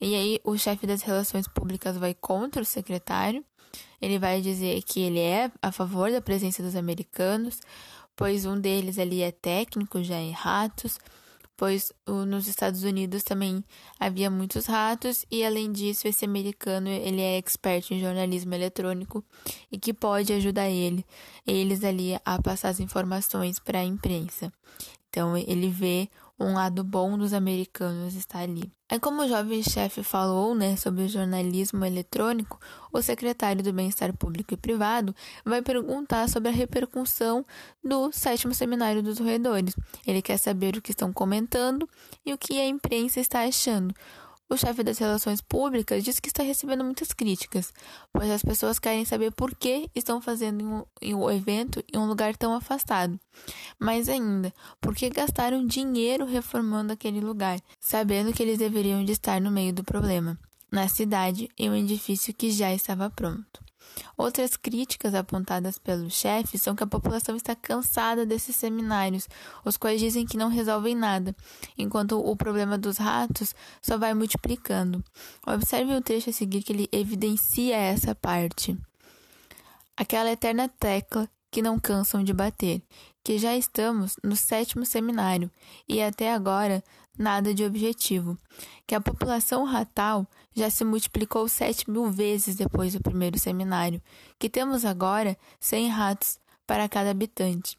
E 0.00 0.14
aí, 0.14 0.40
o 0.44 0.56
chefe 0.56 0.86
das 0.86 1.02
relações 1.02 1.48
públicas 1.48 1.96
vai 1.96 2.14
contra 2.14 2.62
o 2.62 2.64
secretário. 2.64 3.44
Ele 4.00 4.20
vai 4.20 4.40
dizer 4.40 4.80
que 4.84 5.00
ele 5.00 5.18
é 5.18 5.50
a 5.60 5.72
favor 5.72 6.12
da 6.12 6.20
presença 6.20 6.62
dos 6.62 6.76
americanos, 6.76 7.58
pois 8.14 8.46
um 8.46 8.56
deles 8.56 9.00
ali 9.00 9.20
é 9.22 9.32
técnico 9.32 10.00
já 10.00 10.20
em 10.20 10.30
ratos 10.30 10.96
pois 11.58 11.92
nos 12.06 12.46
Estados 12.46 12.84
Unidos 12.84 13.24
também 13.24 13.64
havia 13.98 14.30
muitos 14.30 14.66
ratos 14.66 15.26
e 15.28 15.44
além 15.44 15.72
disso 15.72 16.06
esse 16.06 16.24
americano 16.24 16.88
ele 16.88 17.20
é 17.20 17.36
expert 17.36 17.90
em 17.90 18.00
jornalismo 18.00 18.54
eletrônico 18.54 19.24
e 19.70 19.76
que 19.76 19.92
pode 19.92 20.32
ajudar 20.32 20.70
ele 20.70 21.04
eles 21.44 21.82
ali 21.82 22.14
a 22.24 22.40
passar 22.40 22.68
as 22.68 22.78
informações 22.78 23.58
para 23.58 23.80
a 23.80 23.84
imprensa. 23.84 24.52
Então 25.10 25.36
ele 25.36 25.68
vê 25.68 26.08
um 26.38 26.54
lado 26.54 26.84
bom 26.84 27.18
dos 27.18 27.32
americanos 27.32 28.14
está 28.14 28.38
ali. 28.38 28.70
É 28.88 28.98
como 28.98 29.22
o 29.22 29.28
jovem 29.28 29.62
chefe 29.62 30.02
falou, 30.02 30.54
né, 30.54 30.76
sobre 30.76 31.02
o 31.02 31.08
jornalismo 31.08 31.84
eletrônico, 31.84 32.58
o 32.92 33.02
secretário 33.02 33.62
do 33.62 33.72
Bem-Estar 33.72 34.16
Público 34.16 34.54
e 34.54 34.56
Privado 34.56 35.14
vai 35.44 35.60
perguntar 35.60 36.28
sobre 36.28 36.48
a 36.48 36.52
repercussão 36.52 37.44
do 37.84 38.10
sétimo 38.12 38.54
seminário 38.54 39.02
dos 39.02 39.18
roedores. 39.18 39.74
Ele 40.06 40.22
quer 40.22 40.38
saber 40.38 40.76
o 40.76 40.82
que 40.82 40.92
estão 40.92 41.12
comentando 41.12 41.88
e 42.24 42.32
o 42.32 42.38
que 42.38 42.58
a 42.58 42.66
imprensa 42.66 43.20
está 43.20 43.42
achando. 43.42 43.94
O 44.50 44.56
chefe 44.56 44.82
das 44.82 44.96
relações 44.96 45.42
públicas 45.42 46.02
diz 46.02 46.18
que 46.18 46.28
está 46.28 46.42
recebendo 46.42 46.82
muitas 46.82 47.12
críticas, 47.12 47.70
pois 48.10 48.30
as 48.30 48.42
pessoas 48.42 48.78
querem 48.78 49.04
saber 49.04 49.30
por 49.30 49.54
que 49.54 49.90
estão 49.94 50.22
fazendo 50.22 50.88
o 51.02 51.30
evento 51.30 51.84
em 51.92 51.98
um 51.98 52.06
lugar 52.06 52.34
tão 52.34 52.54
afastado. 52.54 53.20
Mais 53.78 54.08
ainda, 54.08 54.52
por 54.80 54.94
que 54.94 55.10
gastaram 55.10 55.66
dinheiro 55.66 56.24
reformando 56.24 56.94
aquele 56.94 57.20
lugar, 57.20 57.60
sabendo 57.78 58.32
que 58.32 58.42
eles 58.42 58.56
deveriam 58.56 59.04
de 59.04 59.12
estar 59.12 59.38
no 59.38 59.50
meio 59.50 59.74
do 59.74 59.84
problema, 59.84 60.38
na 60.72 60.88
cidade, 60.88 61.50
em 61.58 61.68
um 61.68 61.74
edifício 61.74 62.32
que 62.32 62.50
já 62.50 62.72
estava 62.72 63.10
pronto. 63.10 63.67
Outras 64.16 64.56
críticas 64.56 65.14
apontadas 65.14 65.78
pelo 65.78 66.10
chefe 66.10 66.58
são 66.58 66.74
que 66.74 66.82
a 66.82 66.86
população 66.86 67.36
está 67.36 67.54
cansada 67.54 68.26
desses 68.26 68.56
seminários, 68.56 69.28
os 69.64 69.76
quais 69.76 70.00
dizem 70.00 70.26
que 70.26 70.36
não 70.36 70.48
resolvem 70.48 70.94
nada, 70.94 71.34
enquanto 71.76 72.18
o 72.18 72.36
problema 72.36 72.76
dos 72.76 72.98
ratos 72.98 73.54
só 73.80 73.96
vai 73.96 74.14
multiplicando. 74.14 75.02
Observe 75.46 75.94
o 75.94 76.02
trecho 76.02 76.30
a 76.30 76.32
seguir 76.32 76.62
que 76.62 76.72
ele 76.72 76.88
evidencia 76.92 77.76
essa 77.76 78.14
parte. 78.14 78.76
Aquela 79.96 80.30
eterna 80.30 80.68
tecla 80.68 81.28
que 81.50 81.62
não 81.62 81.78
cansam 81.78 82.22
de 82.22 82.32
bater, 82.32 82.82
que 83.24 83.38
já 83.38 83.56
estamos 83.56 84.16
no 84.22 84.36
sétimo 84.36 84.84
seminário 84.84 85.50
e 85.88 86.02
até 86.02 86.32
agora 86.32 86.82
nada 87.18 87.52
de 87.52 87.64
objetivo, 87.64 88.38
que 88.86 88.94
a 88.94 89.00
população 89.00 89.64
ratal 89.64 90.26
já 90.58 90.68
se 90.68 90.84
multiplicou 90.84 91.48
sete 91.48 91.90
mil 91.90 92.10
vezes 92.10 92.56
depois 92.56 92.92
do 92.92 93.00
primeiro 93.00 93.38
seminário, 93.38 94.02
que 94.38 94.50
temos 94.50 94.84
agora 94.84 95.36
cem 95.60 95.88
ratos 95.88 96.38
para 96.66 96.88
cada 96.88 97.10
habitante, 97.10 97.78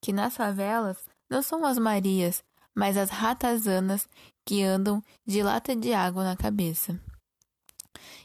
que 0.00 0.12
nas 0.12 0.36
favelas 0.36 0.98
não 1.28 1.42
são 1.42 1.64
as 1.64 1.78
Marias, 1.78 2.42
mas 2.74 2.96
as 2.96 3.10
ratazanas 3.10 4.08
que 4.44 4.62
andam 4.62 5.02
de 5.26 5.42
lata 5.42 5.76
de 5.76 5.92
água 5.92 6.24
na 6.24 6.36
cabeça. 6.36 6.98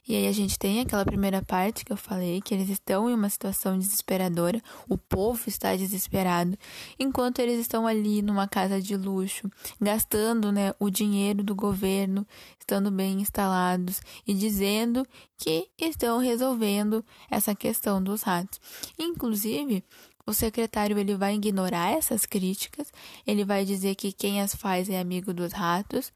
E 0.08 0.15
aí 0.15 0.27
a 0.27 0.32
gente 0.32 0.58
tem 0.60 0.79
aquela 0.79 1.03
primeira 1.03 1.41
parte 1.41 1.84
que 1.84 1.91
eu 1.91 1.98
falei, 1.98 2.41
que 2.41 2.53
eles 2.53 2.70
estão 2.70 3.10
em 3.10 3.13
uma 3.13 3.29
situação 3.29 3.77
desesperadora, 3.77 4.62
o 4.88 4.98
povo 4.98 5.41
está 5.48 5.75
desesperado, 5.75 6.58
enquanto 7.00 7.39
eles 7.39 7.60
estão 7.60 7.88
ali 7.88 8.22
numa 8.22 8.48
casa 8.48 8.82
de 8.82 8.96
luxo, 8.96 9.50
gastando 9.82 10.51
né, 10.51 10.74
o 10.79 10.89
dinheiro 10.89 11.44
do 11.44 11.55
governo, 11.55 12.25
estando 12.60 12.91
bem 12.91 13.22
instalados 13.22 14.01
e 14.27 14.34
dizendo 14.34 15.05
que 15.38 15.67
estão 15.79 16.20
resolvendo 16.20 17.03
essa 17.29 17.55
questão 17.55 18.01
dos 18.01 18.22
ratos. 18.22 18.60
Inclusive, 18.98 19.84
o 20.27 20.34
secretário 20.34 20.98
ele 20.98 21.15
vai 21.15 21.36
ignorar 21.36 21.91
essas 21.91 22.25
críticas, 22.25 22.91
ele 23.25 23.46
vai 23.46 23.63
dizer 23.63 23.96
que 23.96 24.12
quem 24.12 24.41
as 24.41 24.55
faz 24.55 24.89
é 24.89 25.00
amigo 25.00 25.34
dos 25.34 25.53
ratos 25.53 26.12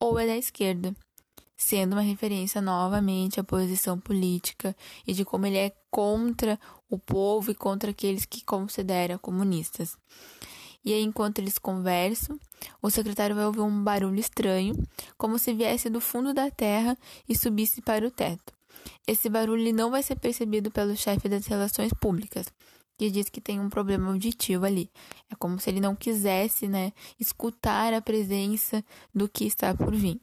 ou 0.00 0.18
é 0.18 0.26
da 0.26 0.36
esquerda 0.36 0.94
sendo 1.56 1.92
uma 1.92 2.02
referência 2.02 2.60
novamente 2.60 3.38
à 3.38 3.44
posição 3.44 3.98
política 3.98 4.76
e 5.06 5.12
de 5.12 5.24
como 5.24 5.46
ele 5.46 5.58
é 5.58 5.72
contra 5.90 6.58
o 6.88 6.98
povo 6.98 7.50
e 7.50 7.54
contra 7.54 7.90
aqueles 7.90 8.24
que 8.24 8.44
considera 8.44 9.18
comunistas. 9.18 9.96
E 10.84 10.92
aí, 10.92 11.02
enquanto 11.02 11.38
eles 11.38 11.58
conversam, 11.58 12.38
o 12.80 12.90
secretário 12.90 13.36
vai 13.36 13.46
ouvir 13.46 13.60
um 13.60 13.84
barulho 13.84 14.18
estranho, 14.18 14.74
como 15.16 15.38
se 15.38 15.54
viesse 15.54 15.88
do 15.88 16.00
fundo 16.00 16.34
da 16.34 16.50
terra 16.50 16.98
e 17.28 17.36
subisse 17.36 17.80
para 17.80 18.06
o 18.06 18.10
teto. 18.10 18.52
Esse 19.06 19.28
barulho 19.28 19.72
não 19.72 19.90
vai 19.90 20.02
ser 20.02 20.16
percebido 20.16 20.70
pelo 20.70 20.96
chefe 20.96 21.28
das 21.28 21.46
relações 21.46 21.92
públicas, 21.92 22.46
que 22.98 23.10
diz 23.10 23.28
que 23.28 23.40
tem 23.40 23.60
um 23.60 23.70
problema 23.70 24.08
auditivo 24.08 24.66
ali. 24.66 24.90
É 25.30 25.36
como 25.36 25.58
se 25.60 25.70
ele 25.70 25.80
não 25.80 25.94
quisesse, 25.94 26.66
né, 26.66 26.92
escutar 27.18 27.94
a 27.94 28.02
presença 28.02 28.84
do 29.14 29.28
que 29.28 29.44
está 29.44 29.74
por 29.74 29.94
vir. 29.94 30.20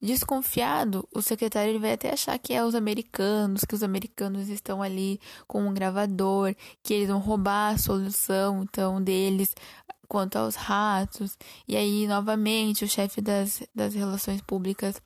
Desconfiado, 0.00 1.08
o 1.14 1.22
secretário 1.22 1.80
vai 1.80 1.94
até 1.94 2.12
achar 2.12 2.38
que 2.38 2.52
é 2.52 2.62
os 2.62 2.74
americanos, 2.74 3.64
que 3.64 3.74
os 3.74 3.82
americanos 3.82 4.48
estão 4.48 4.82
ali 4.82 5.18
com 5.46 5.66
um 5.66 5.72
gravador, 5.72 6.54
que 6.82 6.92
eles 6.92 7.08
vão 7.08 7.18
roubar 7.18 7.74
a 7.74 7.78
solução 7.78 8.62
então 8.62 9.02
deles 9.02 9.54
quanto 10.08 10.36
aos 10.36 10.54
ratos. 10.56 11.38
E 11.66 11.76
aí, 11.76 12.06
novamente, 12.06 12.84
o 12.84 12.88
chefe 12.88 13.20
das, 13.20 13.62
das 13.74 13.94
relações 13.94 14.40
públicas 14.42 15.00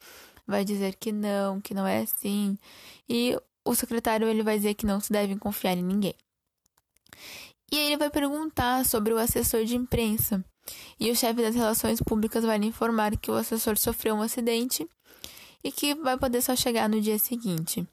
vai 0.46 0.64
dizer 0.64 0.96
que 0.96 1.12
não, 1.12 1.60
que 1.60 1.74
não 1.74 1.86
é 1.86 2.00
assim. 2.00 2.58
E 3.08 3.38
o 3.64 3.74
secretário 3.74 4.26
ele 4.26 4.42
vai 4.42 4.56
dizer 4.56 4.74
que 4.74 4.86
não 4.86 4.98
se 4.98 5.12
deve 5.12 5.36
confiar 5.36 5.76
em 5.76 5.82
ninguém. 5.82 6.14
E 7.70 7.76
aí 7.76 7.86
ele 7.86 7.96
vai 7.98 8.10
perguntar 8.10 8.84
sobre 8.86 9.12
o 9.12 9.18
assessor 9.18 9.64
de 9.64 9.76
imprensa. 9.76 10.42
E 10.98 11.10
o 11.10 11.16
chefe 11.16 11.42
das 11.42 11.54
relações 11.54 12.00
públicas 12.00 12.44
vai 12.44 12.58
lhe 12.58 12.66
informar 12.66 13.16
que 13.16 13.30
o 13.30 13.34
assessor 13.34 13.76
sofreu 13.78 14.14
um 14.14 14.22
acidente 14.22 14.88
e 15.62 15.70
que 15.70 15.94
vai 15.94 16.16
poder 16.16 16.42
só 16.42 16.54
chegar 16.56 16.88
no 16.88 17.00
dia 17.00 17.18
seguinte. 17.18 17.86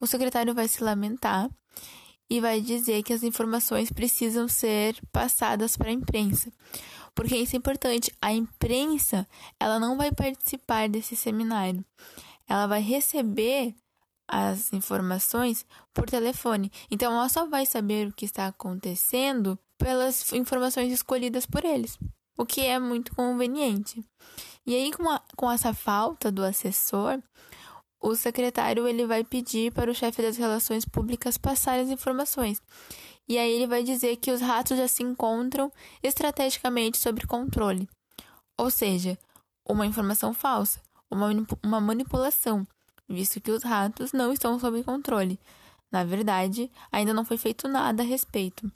O 0.00 0.06
secretário 0.06 0.54
vai 0.54 0.68
se 0.68 0.82
lamentar 0.82 1.48
e 2.28 2.40
vai 2.40 2.60
dizer 2.60 3.02
que 3.02 3.12
as 3.12 3.22
informações 3.22 3.90
precisam 3.90 4.48
ser 4.48 4.96
passadas 5.12 5.76
para 5.76 5.88
a 5.88 5.92
imprensa. 5.92 6.52
Porque 7.14 7.36
isso 7.36 7.54
é 7.54 7.58
importante. 7.58 8.12
A 8.20 8.32
imprensa, 8.32 9.26
ela 9.58 9.78
não 9.78 9.96
vai 9.96 10.10
participar 10.10 10.88
desse 10.88 11.14
seminário. 11.14 11.84
Ela 12.48 12.66
vai 12.66 12.82
receber 12.82 13.74
as 14.28 14.72
informações 14.72 15.66
por 15.92 16.06
telefone. 16.08 16.70
Então, 16.90 17.12
ela 17.12 17.28
só 17.28 17.46
vai 17.46 17.66
saber 17.66 18.08
o 18.08 18.12
que 18.12 18.24
está 18.24 18.46
acontecendo 18.46 19.58
pelas 19.78 20.32
informações 20.32 20.92
escolhidas 20.92 21.46
por 21.46 21.64
eles, 21.64 21.98
o 22.38 22.46
que 22.46 22.62
é 22.62 22.78
muito 22.78 23.14
conveniente. 23.14 24.04
E 24.66 24.74
aí, 24.74 24.92
com, 24.92 25.08
a, 25.10 25.20
com 25.36 25.50
essa 25.50 25.74
falta 25.74 26.32
do 26.32 26.42
assessor, 26.42 27.22
o 28.00 28.14
secretário 28.14 28.86
ele 28.86 29.06
vai 29.06 29.24
pedir 29.24 29.72
para 29.72 29.90
o 29.90 29.94
chefe 29.94 30.20
das 30.20 30.36
relações 30.36 30.84
públicas 30.84 31.38
passar 31.38 31.78
as 31.78 31.88
informações. 31.88 32.60
E 33.26 33.38
aí 33.38 33.50
ele 33.50 33.66
vai 33.66 33.82
dizer 33.82 34.16
que 34.16 34.30
os 34.30 34.42
ratos 34.42 34.76
já 34.76 34.86
se 34.86 35.02
encontram 35.02 35.72
estrategicamente 36.02 36.98
sob 36.98 37.26
controle. 37.26 37.88
Ou 38.58 38.70
seja, 38.70 39.18
uma 39.66 39.86
informação 39.86 40.34
falsa, 40.34 40.80
uma, 41.10 41.30
uma 41.62 41.80
manipulação, 41.80 42.66
visto 43.08 43.40
que 43.40 43.50
os 43.50 43.62
ratos 43.62 44.12
não 44.12 44.32
estão 44.32 44.58
sob 44.58 44.82
controle. 44.82 45.38
Na 45.90 46.04
verdade, 46.04 46.70
ainda 46.90 47.14
não 47.14 47.24
foi 47.24 47.36
feito 47.36 47.68
nada 47.68 48.02
a 48.02 48.06
respeito. 48.06 48.70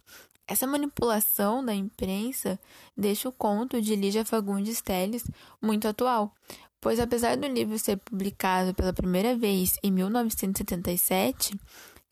Essa 0.46 0.66
manipulação 0.66 1.64
da 1.64 1.74
imprensa 1.74 2.58
deixa 2.96 3.28
o 3.28 3.32
conto 3.32 3.82
de 3.82 3.94
Lígia 3.94 4.24
Fagundes 4.24 4.80
Telles 4.80 5.24
muito 5.60 5.86
atual, 5.86 6.32
pois 6.80 6.98
apesar 6.98 7.36
do 7.36 7.46
livro 7.46 7.78
ser 7.78 7.98
publicado 7.98 8.72
pela 8.72 8.92
primeira 8.92 9.36
vez 9.36 9.76
em 9.82 9.90
1977, 9.90 11.58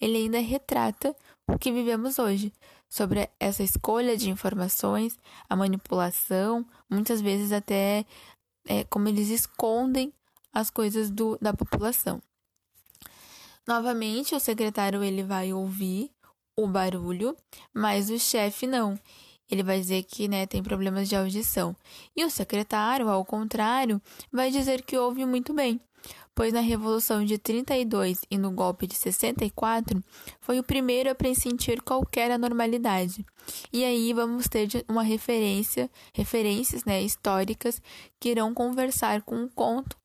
ele 0.01 0.19
ainda 0.19 0.39
retrata 0.39 1.17
o 1.49 1.59
que 1.59 1.73
vivemos 1.73 2.19
hoje, 2.19 2.53
sobre 2.89 3.29
essa 3.39 3.63
escolha 3.63 4.17
de 4.17 4.31
informações, 4.31 5.19
a 5.49 5.57
manipulação, 5.57 6.67
muitas 6.91 7.21
vezes 7.21 7.53
até 7.53 8.05
é, 8.67 8.85
como 8.85 9.09
eles 9.09 9.29
escondem 9.29 10.13
as 10.57 10.71
coisas 10.71 11.11
do, 11.11 11.37
da 11.39 11.53
população. 11.53 12.23
Novamente, 13.69 14.35
o 14.35 14.41
secretário 14.41 15.05
ele 15.05 15.23
vai 15.23 15.53
ouvir 15.53 16.11
o 16.57 16.67
barulho, 16.67 17.37
mas 17.75 18.09
o 18.09 18.19
chefe 18.19 18.67
não. 18.67 18.99
Ele 19.51 19.63
vai 19.63 19.79
dizer 19.79 20.05
que 20.05 20.27
né, 20.27 20.47
tem 20.47 20.63
problemas 20.63 21.11
de 21.11 21.15
audição. 21.15 21.77
E 22.17 22.25
o 22.25 22.31
secretário, 22.31 23.11
ao 23.11 23.23
contrário, 23.23 24.01
vai 24.33 24.51
dizer 24.51 24.81
que 24.81 24.97
ouve 24.97 25.27
muito 25.27 25.53
bem, 25.53 25.79
pois 26.35 26.55
na 26.55 26.61
Revolução 26.61 27.23
de 27.23 27.37
32 27.37 28.23
e 28.31 28.39
no 28.39 28.51
golpe 28.51 28.87
de 28.87 28.95
64 28.95 30.03
foi 30.41 30.59
o 30.59 30.65
primeiro 30.65 31.11
a 31.11 31.15
pressentir 31.15 31.83
qualquer 31.83 32.31
anormalidade. 32.31 33.27
E 33.71 33.85
aí 33.85 34.15
vamos 34.15 34.49
ter 34.49 34.69
uma 34.89 35.03
referência, 35.03 35.91
referências 36.15 36.83
né, 36.87 37.03
históricas 37.03 37.79
que 38.19 38.31
irão 38.31 38.55
conversar 38.55 39.21
com 39.21 39.45
o 39.45 39.51
conto 39.51 39.99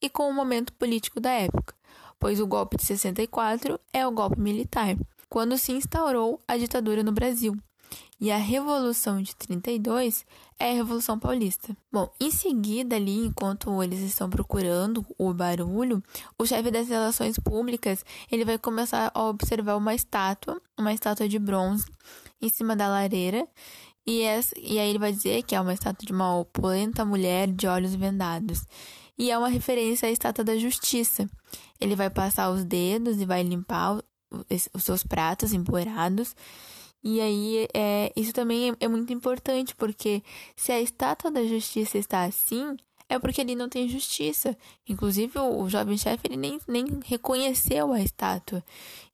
e 0.00 0.08
com 0.08 0.28
o 0.28 0.34
momento 0.34 0.72
político 0.72 1.20
da 1.20 1.30
época, 1.30 1.74
pois 2.18 2.40
o 2.40 2.46
golpe 2.46 2.76
de 2.76 2.84
64 2.84 3.78
é 3.92 4.06
o 4.06 4.12
golpe 4.12 4.40
militar 4.40 4.96
quando 5.28 5.58
se 5.58 5.72
instaurou 5.72 6.42
a 6.48 6.56
ditadura 6.56 7.02
no 7.02 7.12
Brasil. 7.12 7.56
E 8.20 8.32
a 8.32 8.36
Revolução 8.36 9.22
de 9.22 9.34
32 9.36 10.26
é 10.58 10.70
a 10.70 10.74
Revolução 10.74 11.18
Paulista. 11.18 11.76
Bom, 11.90 12.10
em 12.20 12.32
seguida, 12.32 12.96
ali, 12.96 13.26
enquanto 13.26 13.80
eles 13.80 14.00
estão 14.00 14.28
procurando 14.28 15.06
o 15.16 15.32
barulho, 15.32 16.02
o 16.36 16.44
chefe 16.44 16.70
das 16.70 16.88
relações 16.88 17.38
públicas 17.38 18.04
ele 18.30 18.44
vai 18.44 18.58
começar 18.58 19.12
a 19.14 19.22
observar 19.24 19.76
uma 19.76 19.94
estátua, 19.94 20.60
uma 20.76 20.92
estátua 20.92 21.28
de 21.28 21.38
bronze, 21.38 21.86
em 22.42 22.48
cima 22.48 22.74
da 22.74 22.88
lareira. 22.88 23.46
E, 24.04 24.22
essa, 24.22 24.52
e 24.58 24.80
aí 24.80 24.88
ele 24.90 24.98
vai 24.98 25.12
dizer 25.12 25.44
que 25.44 25.54
é 25.54 25.60
uma 25.60 25.72
estátua 25.72 26.04
de 26.04 26.12
uma 26.12 26.36
opulenta 26.36 27.04
mulher 27.04 27.46
de 27.46 27.68
olhos 27.68 27.94
vendados. 27.94 28.66
E 29.18 29.30
é 29.30 29.36
uma 29.36 29.48
referência 29.48 30.08
à 30.08 30.12
estátua 30.12 30.44
da 30.44 30.56
justiça. 30.56 31.28
Ele 31.80 31.96
vai 31.96 32.08
passar 32.08 32.50
os 32.50 32.64
dedos 32.64 33.20
e 33.20 33.24
vai 33.24 33.42
limpar 33.42 34.02
os 34.72 34.84
seus 34.84 35.02
pratos 35.02 35.52
empoeirados. 35.52 36.36
E 37.02 37.20
aí, 37.20 37.68
é, 37.74 38.12
isso 38.16 38.32
também 38.32 38.70
é, 38.70 38.76
é 38.80 38.88
muito 38.88 39.12
importante, 39.12 39.74
porque 39.74 40.22
se 40.56 40.72
a 40.72 40.80
estátua 40.80 41.30
da 41.30 41.44
justiça 41.44 41.96
está 41.96 42.24
assim, 42.24 42.76
é 43.08 43.18
porque 43.18 43.40
ali 43.40 43.54
não 43.54 43.68
tem 43.68 43.88
justiça. 43.88 44.56
Inclusive, 44.86 45.38
o, 45.38 45.68
jovem 45.68 45.96
chefe 45.96 46.26
ele 46.26 46.36
nem, 46.36 46.60
nem 46.68 46.84
reconheceu 47.04 47.92
a 47.92 48.00
estátua. 48.00 48.62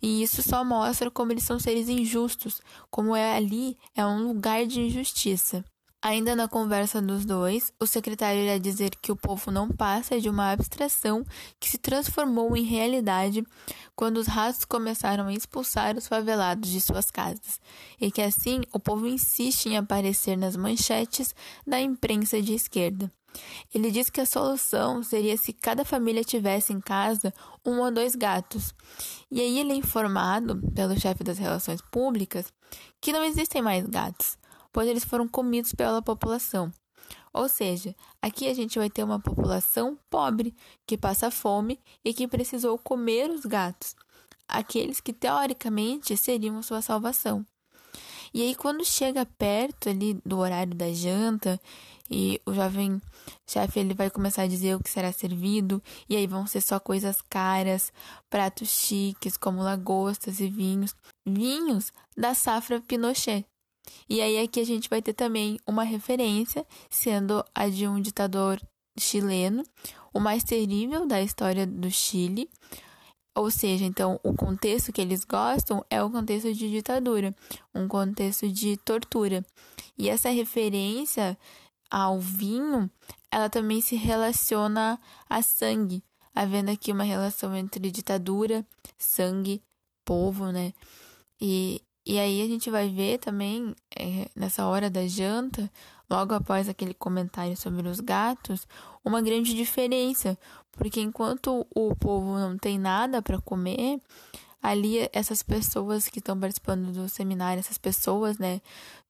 E 0.03 0.23
isso 0.23 0.43
só 0.43 0.65
mostra 0.65 1.11
como 1.11 1.33
eles 1.33 1.45
são 1.45 1.59
seres 1.59 1.89
injustos, 1.89 2.61
como 2.91 3.15
é 3.15 3.37
ali 3.37 3.79
é 3.95 4.05
um 4.05 4.27
lugar 4.27 4.67
de 4.67 4.81
injustiça. 4.81 5.65
Ainda 6.05 6.37
na 6.37 6.47
conversa 6.47 7.01
dos 7.01 7.25
dois, 7.25 7.73
o 7.81 7.87
secretário 7.87 8.43
irá 8.43 8.59
dizer 8.59 8.91
que 8.91 9.11
o 9.11 9.17
povo 9.17 9.51
não 9.51 9.71
passa 9.71 10.21
de 10.21 10.29
uma 10.29 10.51
abstração 10.51 11.25
que 11.59 11.67
se 11.67 11.79
transformou 11.79 12.55
em 12.55 12.63
realidade 12.63 13.43
quando 13.97 14.19
os 14.19 14.27
ratos 14.27 14.67
começaram 14.67 15.29
a 15.29 15.33
expulsar 15.33 15.97
os 15.97 16.07
favelados 16.07 16.69
de 16.69 16.79
suas 16.79 17.11
casas, 17.11 17.59
e 17.99 18.11
que 18.11 18.21
assim 18.21 18.61
o 18.71 18.79
povo 18.79 19.07
insiste 19.07 19.71
em 19.71 19.79
aparecer 19.79 20.37
nas 20.37 20.57
manchetes 20.57 21.35
da 21.67 21.81
imprensa 21.81 22.43
de 22.43 22.53
esquerda. 22.53 23.11
Ele 23.75 23.91
diz 23.91 24.11
que 24.11 24.21
a 24.21 24.27
solução 24.27 25.03
seria 25.03 25.39
se 25.39 25.55
cada 25.55 25.87
família 25.87 26.23
tivesse 26.23 26.71
em 26.71 26.83
casa 26.83 27.33
um 27.65 27.81
ou 27.81 27.91
dois 27.91 28.15
gatos. 28.15 28.75
E 29.31 29.41
aí 29.41 29.59
ele 29.59 29.73
é 29.73 29.77
informado 29.77 30.61
pelo 30.75 31.01
chefe 31.01 31.25
das 31.25 31.39
relações 31.39 31.81
públicas 31.81 32.53
que 33.01 33.11
não 33.11 33.25
existem 33.25 33.63
mais 33.63 33.87
gatos 33.87 34.37
pois 34.75 34.89
eles 34.89 35.05
foram 35.05 35.29
comidos 35.29 35.73
pela 35.73 36.03
população. 36.03 36.71
Ou 37.33 37.49
seja, 37.49 37.95
aqui 38.21 38.49
a 38.49 38.55
gente 38.55 38.77
vai 38.77 38.91
ter 38.91 39.05
uma 39.05 39.21
população 39.21 39.97
pobre 40.11 40.53
que 40.85 40.99
passa 40.99 41.31
fome 41.31 41.79
e 42.05 42.13
que 42.13 42.27
precisou 42.27 42.77
comer 42.77 43.31
os 43.31 43.47
gatos, 43.47 43.95
aqueles 44.49 45.01
que 45.01 45.13
teoricamente 45.13 46.17
seriam 46.17 46.61
sua 46.61 46.83
salvação. 46.83 47.47
E 48.33 48.43
aí 48.43 48.55
quando 48.57 48.85
chega 48.85 49.25
perto 49.25 49.89
ali 49.89 50.21
do 50.27 50.39
horário 50.39 50.75
da 50.75 50.93
janta 50.93 51.61
e 52.11 52.41
o 52.45 52.53
jovem 52.53 53.01
chefe 53.49 53.79
ele 53.79 53.95
vai 53.95 54.11
começar 54.11 54.43
a 54.43 54.49
dizer 54.49 54.75
o 54.75 54.83
que 54.83 54.91
será 54.91 55.13
servido 55.13 55.81
e 56.09 56.17
aí 56.17 56.27
vão 56.27 56.49
ser 56.49 56.61
só 56.61 56.81
coisas 56.81 57.23
caras, 57.23 57.93
pratos 58.29 58.69
chiques 58.71 59.37
como 59.37 59.63
lagostas 59.63 60.41
e 60.41 60.49
vinhos, 60.49 60.97
vinhos 61.25 61.93
da 62.17 62.35
safra 62.35 62.81
Pinochet, 62.81 63.47
e 64.09 64.21
aí 64.21 64.39
aqui 64.39 64.61
a 64.61 64.65
gente 64.65 64.89
vai 64.89 65.01
ter 65.01 65.13
também 65.13 65.59
uma 65.67 65.83
referência, 65.83 66.67
sendo 66.91 67.45
a 67.55 67.69
de 67.69 67.87
um 67.87 68.01
ditador 68.01 68.61
chileno, 68.99 69.65
o 70.13 70.21
mais 70.21 70.45
terrível 70.45 71.07
da 71.07 71.21
história 71.21 71.67
do 71.67 71.91
Chile. 71.91 72.49
Ou 73.37 73.51
seja, 73.51 73.85
então 73.85 74.21
o 74.23 74.33
contexto 74.33 74.93
que 74.93 75.01
eles 75.01 75.25
gostam 75.25 75.85
é 75.91 76.01
o 76.03 76.11
contexto 76.11 76.55
de 76.55 76.71
ditadura, 76.71 77.35
um 77.75 77.89
contexto 77.89 78.49
de 78.49 78.77
tortura. 78.77 79.45
E 79.99 80.09
essa 80.09 80.31
referência 80.31 81.37
ao 81.91 82.21
vinho, 82.21 82.89
ela 83.31 83.51
também 83.51 83.81
se 83.81 83.97
relaciona 83.97 85.01
a 85.29 85.43
sangue, 85.43 86.03
havendo 86.33 86.71
aqui 86.71 86.93
uma 86.93 87.03
relação 87.03 87.57
entre 87.57 87.91
ditadura, 87.91 88.65
sangue, 88.97 89.61
povo, 90.05 90.53
né? 90.53 90.73
E 91.41 91.83
e 92.07 92.19
aí 92.19 92.43
a 92.43 92.47
gente 92.47 92.71
vai 92.71 92.89
ver 92.89 93.19
também, 93.19 93.75
é, 93.99 94.29
nessa 94.37 94.67
hora 94.67 94.91
da 94.91 95.07
janta, 95.07 95.71
logo 96.11 96.35
após 96.35 96.69
aquele 96.69 96.93
comentário 96.93 97.57
sobre 97.57 97.89
os 97.89 98.01
gatos, 98.01 98.69
uma 99.05 99.23
grande 99.23 99.55
diferença, 99.55 100.39
porque 100.73 101.01
enquanto 101.01 101.67
o 101.75 101.95
povo 101.97 102.39
não 102.39 102.59
tem 102.59 102.79
nada 102.79 103.23
para 103.23 103.41
comer, 103.41 104.01
ali 104.63 105.09
essas 105.13 105.43
pessoas 105.43 106.09
que 106.09 106.19
estão 106.19 106.39
participando 106.39 106.93
do 106.93 107.09
seminário, 107.09 107.61
essas 107.61 107.79
pessoas, 107.79 108.39
né, 108.39 108.61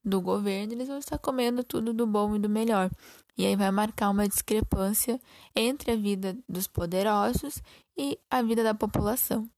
do 0.03 0.21
governo, 0.21 0.73
eles 0.73 0.87
vão 0.87 0.97
estar 0.97 1.17
comendo 1.17 1.63
tudo 1.63 1.93
do 1.93 2.05
bom 2.05 2.35
e 2.35 2.39
do 2.39 2.49
melhor. 2.49 2.89
E 3.37 3.45
aí 3.45 3.55
vai 3.55 3.71
marcar 3.71 4.09
uma 4.09 4.27
discrepância 4.27 5.19
entre 5.55 5.91
a 5.91 5.95
vida 5.95 6.37
dos 6.47 6.67
poderosos 6.67 7.61
e 7.97 8.17
a 8.29 8.41
vida 8.41 8.63
da 8.63 8.73
população. 8.73 9.49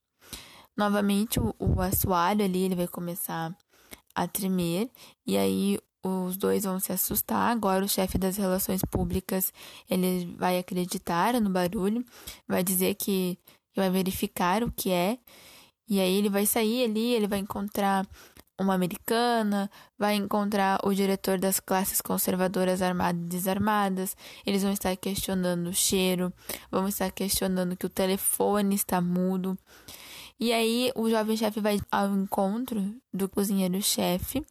Novamente, 0.78 1.40
o, 1.40 1.56
o 1.60 1.82
assoalho 1.82 2.46
ali 2.46 2.63
ele 2.63 2.76
vai 2.76 2.88
começar 2.88 3.56
a 4.13 4.28
tremer 4.28 4.90
e 5.26 5.38
aí 5.38 5.80
os 6.04 6.38
dois 6.38 6.63
vão 6.63 6.80
se 6.80 6.92
assustar. 6.92 7.52
Agora 7.52 7.84
o 7.84 7.90
chefe 7.90 8.18
das 8.18 8.38
relações 8.38 8.82
públicas 8.90 9.52
ele 9.90 10.36
vai 10.38 10.60
acreditar 10.60 11.34
no 11.42 11.50
barulho, 11.50 12.06
vai 12.48 12.63
dizer 12.63 12.96
que, 12.96 13.38
que 13.74 13.80
vai 13.80 13.90
verificar 13.90 14.63
o 14.63 14.72
que 14.72 14.92
é 14.92 15.18
e 15.90 16.02
aí 16.02 16.16
ele 16.16 16.30
vai 16.30 16.46
sair 16.46 16.84
ali, 16.84 17.13
ele 17.13 17.28
vai 17.28 17.40
encontrar 17.40 18.06
uma 18.60 18.74
americana, 18.74 19.70
vai 19.98 20.16
encontrar 20.16 20.80
o 20.84 20.94
diretor 20.94 21.38
das 21.38 21.60
classes 21.60 22.02
conservadoras 22.02 22.82
armadas 22.82 23.22
e 23.22 23.30
desarmadas. 23.30 24.18
Eles 24.46 24.63
vão 24.63 24.72
estar 24.72 24.96
questionando 24.98 25.68
o 25.68 25.74
cheiro, 25.74 26.34
vão 26.70 26.88
estar 26.88 27.10
questionando 27.12 27.78
que 27.78 27.86
o 27.86 27.90
telefone 27.90 28.76
está 28.76 29.00
mudo. 29.00 29.58
E 30.39 30.54
aí 30.54 30.91
o 30.95 31.10
jovem 31.10 31.36
chefe 31.36 31.60
vai 31.60 31.80
ao 31.91 32.13
encontro 32.15 32.95
do 33.12 33.28
cozinheiro-chefe, 33.28 34.45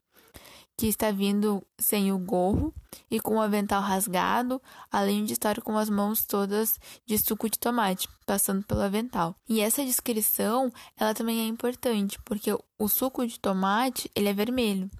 que 0.76 0.86
está 0.86 1.10
vindo 1.10 1.64
sem 1.78 2.12
o 2.12 2.18
gorro 2.18 2.74
e 3.10 3.18
com 3.18 3.36
o 3.36 3.40
avental 3.40 3.80
rasgado, 3.80 4.60
além 4.92 5.24
de 5.24 5.32
estar 5.32 5.62
com 5.62 5.78
as 5.78 5.88
mãos 5.88 6.24
todas 6.24 6.78
de 7.06 7.16
suco 7.18 7.48
de 7.48 7.58
tomate, 7.58 8.08
passando 8.26 8.62
pelo 8.64 8.82
avental. 8.82 9.34
E 9.48 9.60
essa 9.60 9.84
descrição, 9.84 10.70
ela 10.98 11.14
também 11.14 11.40
é 11.40 11.46
importante, 11.46 12.18
porque 12.24 12.50
o 12.78 12.88
suco 12.88 13.26
de 13.26 13.40
tomate, 13.40 14.10
ele 14.14 14.28
é 14.28 14.34
vermelho. 14.34 14.90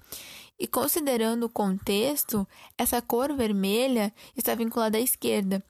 E 0.59 0.65
considerando 0.65 1.43
o 1.45 1.49
contexto, 1.49 2.47
essa 2.75 2.99
cor 2.99 3.31
vermelha 3.35 4.11
está 4.35 4.55
vinculada 4.55 4.97
à 4.97 5.01
esquerda, 5.01 5.63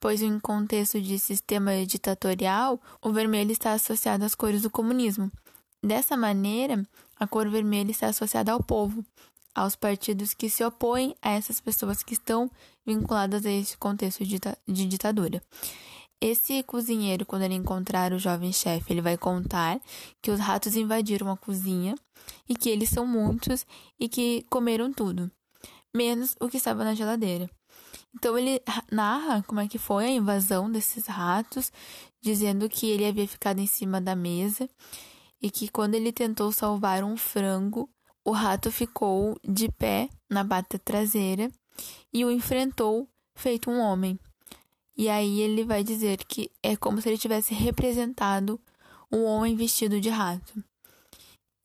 pois 0.00 0.22
em 0.22 0.40
contexto 0.40 1.00
de 1.00 1.18
sistema 1.18 1.84
ditatorial, 1.84 2.80
o 3.04 3.12
vermelho 3.12 3.52
está 3.52 3.74
associado 3.74 4.24
às 4.24 4.34
cores 4.34 4.62
do 4.62 4.70
comunismo. 4.70 5.30
Dessa 5.84 6.16
maneira, 6.16 6.82
a 7.16 7.26
cor 7.26 7.48
vermelha 7.48 7.90
está 7.90 8.06
associada 8.08 8.50
ao 8.50 8.62
povo, 8.62 9.04
aos 9.54 9.76
partidos 9.76 10.32
que 10.32 10.48
se 10.48 10.64
opõem 10.64 11.14
a 11.20 11.30
essas 11.32 11.60
pessoas 11.60 12.02
que 12.02 12.14
estão 12.14 12.50
vinculadas 12.86 13.44
a 13.44 13.50
esse 13.50 13.76
contexto 13.76 14.24
de 14.24 14.86
ditadura. 14.86 15.42
Esse 16.20 16.62
cozinheiro, 16.62 17.24
quando 17.24 17.42
ele 17.42 17.54
encontrar 17.54 18.12
o 18.12 18.18
jovem 18.18 18.52
chefe, 18.52 18.92
ele 18.92 19.00
vai 19.00 19.16
contar 19.16 19.80
que 20.22 20.30
os 20.30 20.38
ratos 20.38 20.76
invadiram 20.76 21.30
a 21.30 21.36
cozinha 21.36 21.94
e 22.48 22.54
que 22.54 22.68
eles 22.68 22.90
são 22.90 23.06
muitos 23.06 23.66
e 23.98 24.08
que 24.08 24.44
comeram 24.50 24.92
tudo, 24.92 25.30
menos 25.94 26.36
o 26.38 26.48
que 26.48 26.58
estava 26.58 26.84
na 26.84 26.94
geladeira. 26.94 27.48
Então 28.14 28.36
ele 28.36 28.60
narra 28.90 29.42
como 29.46 29.60
é 29.60 29.68
que 29.68 29.78
foi 29.78 30.06
a 30.06 30.10
invasão 30.10 30.70
desses 30.70 31.06
ratos, 31.06 31.72
dizendo 32.20 32.68
que 32.68 32.88
ele 32.88 33.06
havia 33.06 33.26
ficado 33.26 33.60
em 33.60 33.66
cima 33.66 34.00
da 34.00 34.16
mesa 34.16 34.68
e 35.40 35.50
que 35.50 35.68
quando 35.68 35.94
ele 35.94 36.12
tentou 36.12 36.52
salvar 36.52 37.02
um 37.04 37.16
frango, 37.16 37.88
o 38.24 38.32
rato 38.32 38.70
ficou 38.70 39.38
de 39.42 39.70
pé 39.70 40.08
na 40.28 40.44
bata 40.44 40.78
traseira 40.78 41.50
e 42.12 42.24
o 42.24 42.30
enfrentou 42.30 43.08
feito 43.34 43.70
um 43.70 43.80
homem. 43.80 44.18
E 44.96 45.08
aí 45.08 45.40
ele 45.40 45.64
vai 45.64 45.82
dizer 45.82 46.18
que 46.24 46.50
é 46.62 46.76
como 46.76 47.00
se 47.00 47.08
ele 47.08 47.16
tivesse 47.16 47.54
representado 47.54 48.60
um 49.10 49.24
homem 49.24 49.56
vestido 49.56 50.00
de 50.00 50.10
rato. 50.10 50.62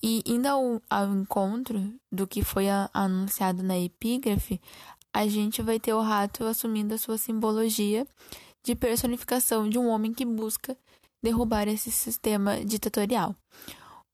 E 0.02 0.22
indo 0.26 0.48
ao, 0.48 0.82
ao 0.90 1.14
encontro 1.14 1.94
do 2.12 2.28
que 2.28 2.44
foi 2.44 2.70
a, 2.70 2.90
anunciado 2.94 3.64
na 3.64 3.78
epígrafe, 3.78 4.62
a 5.16 5.26
gente 5.30 5.62
vai 5.62 5.80
ter 5.80 5.94
o 5.94 6.02
rato 6.02 6.44
assumindo 6.44 6.94
a 6.94 6.98
sua 6.98 7.18
simbologia 7.18 8.06
de 8.62 8.76
personificação 8.76 9.70
de 9.70 9.80
um 9.80 9.88
homem 9.88 10.14
que 10.14 10.26
busca 10.26 10.78
derrubar 11.24 11.70
esse 11.70 11.90
sistema 11.90 12.60
ditatorial. 12.66 13.34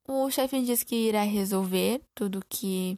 O 0.06 0.30
chefe 0.30 0.62
diz 0.62 0.84
que 0.84 0.94
irá 0.94 1.24
resolver 1.24 2.00
tudo 2.14 2.40
que 2.48 2.96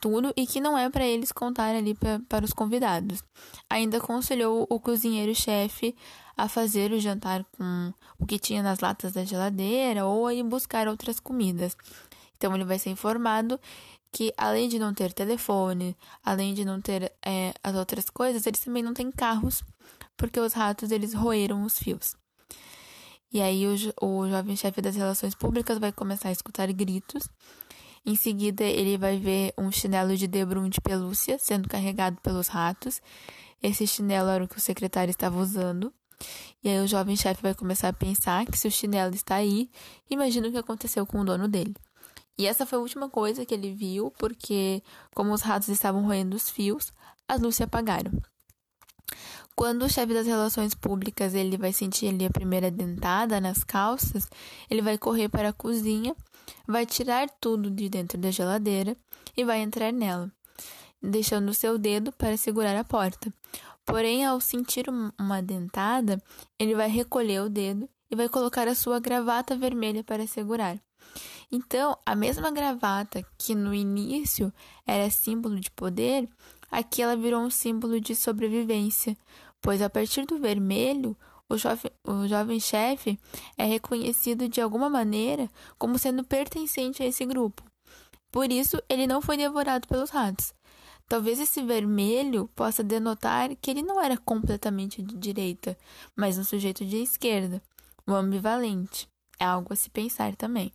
tudo 0.00 0.32
e 0.34 0.46
que 0.46 0.58
não 0.58 0.76
é 0.76 0.88
para 0.88 1.04
eles 1.04 1.32
contar 1.32 1.74
ali 1.74 1.94
pra, 1.94 2.18
para 2.30 2.46
os 2.46 2.54
convidados. 2.54 3.22
Ainda 3.68 3.98
aconselhou 3.98 4.66
o 4.70 4.80
cozinheiro-chefe 4.80 5.94
a 6.38 6.48
fazer 6.48 6.92
o 6.92 7.00
jantar 7.00 7.44
com 7.58 7.92
o 8.18 8.24
que 8.24 8.38
tinha 8.38 8.62
nas 8.62 8.80
latas 8.80 9.12
da 9.12 9.22
geladeira 9.22 10.06
ou 10.06 10.26
a 10.26 10.32
ir 10.32 10.42
buscar 10.42 10.88
outras 10.88 11.20
comidas. 11.20 11.76
Então 12.36 12.54
ele 12.54 12.64
vai 12.64 12.78
ser 12.78 12.90
informado 12.90 13.60
que 14.14 14.32
além 14.36 14.68
de 14.68 14.78
não 14.78 14.94
ter 14.94 15.12
telefone, 15.12 15.96
além 16.22 16.54
de 16.54 16.64
não 16.64 16.80
ter 16.80 17.12
é, 17.20 17.52
as 17.64 17.74
outras 17.74 18.08
coisas, 18.08 18.46
eles 18.46 18.60
também 18.60 18.80
não 18.80 18.94
têm 18.94 19.10
carros, 19.10 19.64
porque 20.16 20.38
os 20.38 20.52
ratos 20.52 20.92
eles 20.92 21.12
roeram 21.12 21.64
os 21.64 21.76
fios. 21.76 22.14
E 23.32 23.40
aí 23.40 23.66
o, 23.66 23.74
o 24.00 24.30
jovem 24.30 24.54
chefe 24.54 24.80
das 24.80 24.94
relações 24.94 25.34
públicas 25.34 25.78
vai 25.78 25.90
começar 25.90 26.28
a 26.28 26.32
escutar 26.32 26.72
gritos 26.72 27.28
em 28.06 28.14
seguida, 28.14 28.62
ele 28.62 28.96
vai 28.96 29.18
ver 29.18 29.52
um 29.58 29.72
chinelo 29.72 30.16
de 30.16 30.28
debrum 30.28 30.68
de 30.68 30.80
pelúcia 30.80 31.38
sendo 31.38 31.68
carregado 31.68 32.20
pelos 32.20 32.46
ratos. 32.46 33.02
Esse 33.60 33.84
chinelo 33.84 34.28
era 34.28 34.44
o 34.44 34.48
que 34.48 34.58
o 34.58 34.60
secretário 34.60 35.10
estava 35.10 35.40
usando. 35.40 35.92
E 36.62 36.68
aí 36.68 36.78
o 36.80 36.86
jovem 36.86 37.16
chefe 37.16 37.42
vai 37.42 37.54
começar 37.54 37.88
a 37.88 37.92
pensar 37.92 38.46
que 38.46 38.56
se 38.56 38.68
o 38.68 38.70
chinelo 38.70 39.14
está 39.14 39.36
aí, 39.36 39.70
imagina 40.08 40.46
o 40.46 40.52
que 40.52 40.58
aconteceu 40.58 41.04
com 41.04 41.20
o 41.20 41.24
dono 41.24 41.48
dele. 41.48 41.74
E 42.36 42.46
essa 42.46 42.66
foi 42.66 42.78
a 42.78 42.82
última 42.82 43.08
coisa 43.08 43.44
que 43.46 43.54
ele 43.54 43.72
viu, 43.72 44.10
porque 44.18 44.82
como 45.14 45.32
os 45.32 45.42
ratos 45.42 45.68
estavam 45.68 46.04
roendo 46.04 46.36
os 46.36 46.50
fios, 46.50 46.92
as 47.28 47.40
luzes 47.40 47.56
se 47.56 47.62
apagaram. 47.62 48.12
Quando 49.56 49.84
o 49.84 49.88
chefe 49.88 50.12
das 50.12 50.26
relações 50.26 50.74
públicas 50.74 51.32
ele 51.32 51.56
vai 51.56 51.72
sentir 51.72 52.08
ali 52.08 52.24
a 52.26 52.30
primeira 52.30 52.70
dentada 52.70 53.40
nas 53.40 53.62
calças, 53.62 54.28
ele 54.68 54.82
vai 54.82 54.98
correr 54.98 55.28
para 55.28 55.50
a 55.50 55.52
cozinha 55.52 56.14
vai 56.66 56.86
tirar 56.86 57.28
tudo 57.40 57.70
de 57.70 57.88
dentro 57.88 58.18
da 58.18 58.30
geladeira 58.30 58.96
e 59.36 59.44
vai 59.44 59.60
entrar 59.60 59.92
nela, 59.92 60.30
deixando 61.02 61.54
seu 61.54 61.78
dedo 61.78 62.12
para 62.12 62.36
segurar 62.36 62.76
a 62.76 62.84
porta. 62.84 63.32
Porém, 63.84 64.24
ao 64.24 64.40
sentir 64.40 64.86
uma 65.18 65.42
dentada, 65.42 66.22
ele 66.58 66.74
vai 66.74 66.88
recolher 66.88 67.42
o 67.42 67.50
dedo 67.50 67.88
e 68.10 68.16
vai 68.16 68.28
colocar 68.28 68.66
a 68.66 68.74
sua 68.74 68.98
gravata 68.98 69.56
vermelha 69.56 70.02
para 70.02 70.26
segurar. 70.26 70.78
Então, 71.50 71.96
a 72.04 72.14
mesma 72.14 72.50
gravata 72.50 73.24
que 73.38 73.54
no 73.54 73.74
início 73.74 74.52
era 74.86 75.10
símbolo 75.10 75.58
de 75.60 75.70
poder, 75.70 76.28
aqui 76.70 77.02
ela 77.02 77.16
virou 77.16 77.40
um 77.40 77.50
símbolo 77.50 78.00
de 78.00 78.14
sobrevivência, 78.14 79.16
pois 79.60 79.80
a 79.80 79.90
partir 79.90 80.26
do 80.26 80.38
vermelho, 80.38 81.16
o 81.48 81.54
o 82.10 82.26
jovem 82.26 82.58
chefe 82.58 83.18
é 83.56 83.64
reconhecido 83.64 84.48
de 84.48 84.60
alguma 84.60 84.88
maneira 84.88 85.48
como 85.78 85.98
sendo 85.98 86.24
pertencente 86.24 87.02
a 87.02 87.06
esse 87.06 87.24
grupo. 87.24 87.62
Por 88.32 88.50
isso, 88.50 88.82
ele 88.88 89.06
não 89.06 89.22
foi 89.22 89.36
devorado 89.36 89.86
pelos 89.86 90.10
ratos. 90.10 90.52
Talvez 91.08 91.38
esse 91.38 91.62
vermelho 91.62 92.48
possa 92.56 92.82
denotar 92.82 93.54
que 93.56 93.70
ele 93.70 93.82
não 93.82 94.02
era 94.02 94.16
completamente 94.16 95.02
de 95.02 95.16
direita, 95.16 95.76
mas 96.16 96.38
um 96.38 96.44
sujeito 96.44 96.84
de 96.84 96.96
esquerda, 96.96 97.62
um 98.08 98.14
ambivalente. 98.14 99.06
É 99.38 99.44
algo 99.44 99.72
a 99.72 99.76
se 99.76 99.90
pensar 99.90 100.34
também. 100.34 100.72